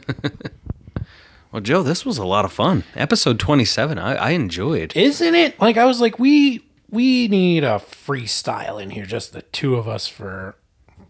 [1.59, 2.84] Well, Joe, this was a lot of fun.
[2.94, 4.96] Episode 27, I, I enjoyed.
[4.96, 5.61] Isn't it?
[5.61, 9.88] Like I was like, we we need a freestyle in here, just the two of
[9.88, 10.54] us for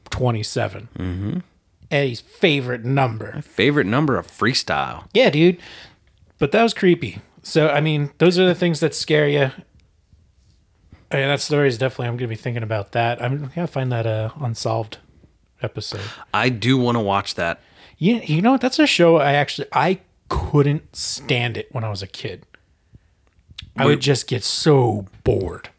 [0.08, 0.88] 27.
[0.96, 1.38] Mm-hmm.
[1.90, 3.42] Eddie's favorite number.
[3.42, 5.06] Favorite number of freestyle.
[5.12, 5.58] Yeah, dude.
[6.38, 7.18] But that was creepy.
[7.42, 9.50] So I mean, those are the things that scare you.
[11.12, 12.06] I mean, that story is definitely.
[12.06, 13.22] I'm gonna be thinking about that.
[13.22, 14.96] I'm gonna find that uh, unsolved
[15.60, 16.00] episode.
[16.32, 17.60] I do want to watch that.
[17.98, 18.62] You you know what?
[18.62, 22.44] That's a show I actually I couldn't stand it when I was a kid.
[23.76, 25.70] I would just get so bored.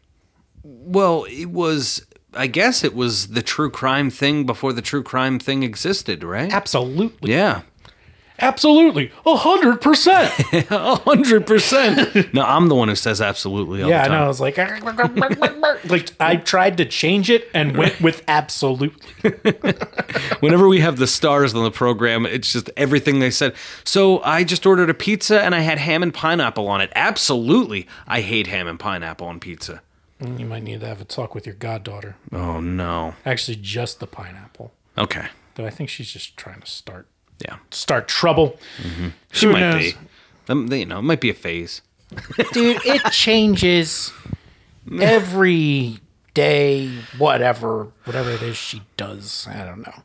[0.62, 5.38] Well, it was, I guess it was the true crime thing before the true crime
[5.38, 6.52] thing existed, right?
[6.52, 7.32] Absolutely.
[7.32, 7.62] Yeah.
[8.40, 9.12] Absolutely.
[9.26, 10.32] A hundred percent.
[10.70, 12.32] A hundred percent.
[12.34, 14.24] No, I'm the one who says absolutely all Yeah, I the know.
[14.24, 14.56] I was like,
[15.88, 19.12] like I tried to change it and went with absolutely.
[20.40, 23.54] Whenever we have the stars on the program, it's just everything they said.
[23.84, 26.90] So I just ordered a pizza and I had ham and pineapple on it.
[26.94, 27.86] Absolutely.
[28.06, 29.82] I hate ham and pineapple on pizza.
[30.20, 32.16] Mm, you might need to have a talk with your goddaughter.
[32.32, 33.14] Oh, no.
[33.24, 34.72] Actually, just the pineapple.
[34.98, 35.26] Okay.
[35.54, 37.06] Though I think she's just trying to start
[37.44, 37.56] Yeah.
[37.70, 38.58] start trouble.
[39.32, 39.94] She Who might knows?
[40.48, 40.78] be.
[40.78, 41.80] You know, it might be a phase.
[42.52, 44.12] Dude, it changes
[45.00, 45.98] every
[46.34, 46.88] day,
[47.18, 49.46] whatever, whatever it is she does.
[49.48, 50.02] I don't know.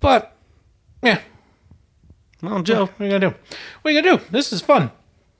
[0.00, 0.34] But
[1.02, 1.20] yeah,
[2.42, 3.36] Well, Joe, what are you gonna do?
[3.82, 4.24] What are you gonna do?
[4.30, 4.90] This is fun.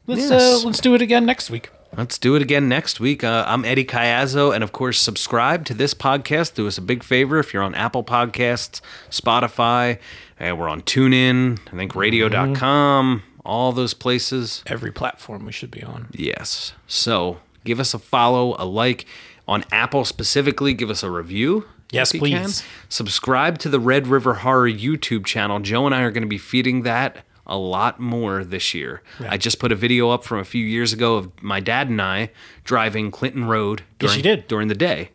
[0.06, 0.62] Let's Yes.
[0.62, 1.70] uh, let's do it again next week.
[1.96, 3.22] Let's do it again next week.
[3.22, 6.54] Uh, I'm Eddie Cayazzo, and of course, subscribe to this podcast.
[6.54, 8.80] Do us a big favor if you're on Apple Podcasts,
[9.10, 9.98] Spotify,
[10.38, 14.64] and we're on TuneIn, I think radio.com, all those places.
[14.66, 16.08] Every platform we should be on.
[16.12, 16.72] Yes.
[16.88, 19.06] So give us a follow, a like.
[19.46, 21.66] On Apple specifically, give us a review.
[21.92, 22.44] Yes, you can.
[22.44, 22.64] please.
[22.88, 25.60] Subscribe to the Red River Horror YouTube channel.
[25.60, 29.02] Joe and I are going to be feeding that a lot more this year.
[29.20, 32.00] I just put a video up from a few years ago of my dad and
[32.00, 32.30] I
[32.64, 34.48] driving Clinton Road Yes, during, you did.
[34.48, 35.10] during the day.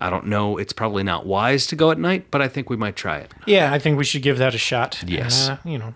[0.00, 0.56] I don't know.
[0.58, 3.32] It's probably not wise to go at night, but I think we might try it.
[3.46, 5.02] Yeah, I think we should give that a shot.
[5.06, 5.48] Yes.
[5.48, 5.94] Uh, you know,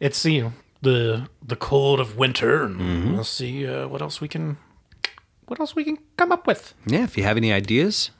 [0.00, 4.28] it's you know the the cold of winter, and we'll see uh, what else we
[4.28, 4.56] can
[5.46, 6.72] what else we can come up with.
[6.86, 8.10] Yeah, if you have any ideas,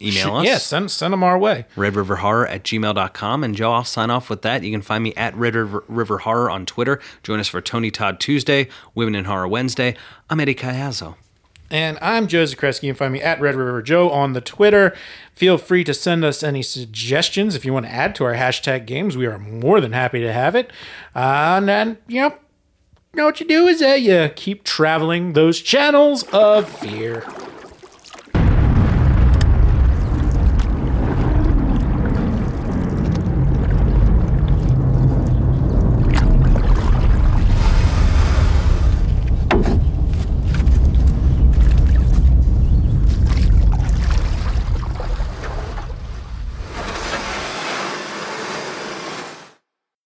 [0.00, 0.46] email us.
[0.46, 1.66] Yeah, send, send them our way.
[1.76, 3.44] Red River Horror at gmail.com.
[3.44, 4.62] And Joe, I'll sign off with that.
[4.62, 7.00] You can find me at Red River, River Horror on Twitter.
[7.22, 9.96] Join us for Tony Todd Tuesday, Women in Horror Wednesday.
[10.28, 11.16] I'm Eddie Cayazzo.
[11.70, 12.84] And I'm Joe Zakreski.
[12.84, 14.94] You can find me at Red River Joe on the Twitter.
[15.34, 18.86] Feel free to send us any suggestions if you want to add to our hashtag
[18.86, 19.16] games.
[19.16, 20.70] We are more than happy to have it.
[21.14, 22.36] Uh, and then, you know,
[23.12, 27.26] you know what you do is uh, you keep traveling those channels of fear.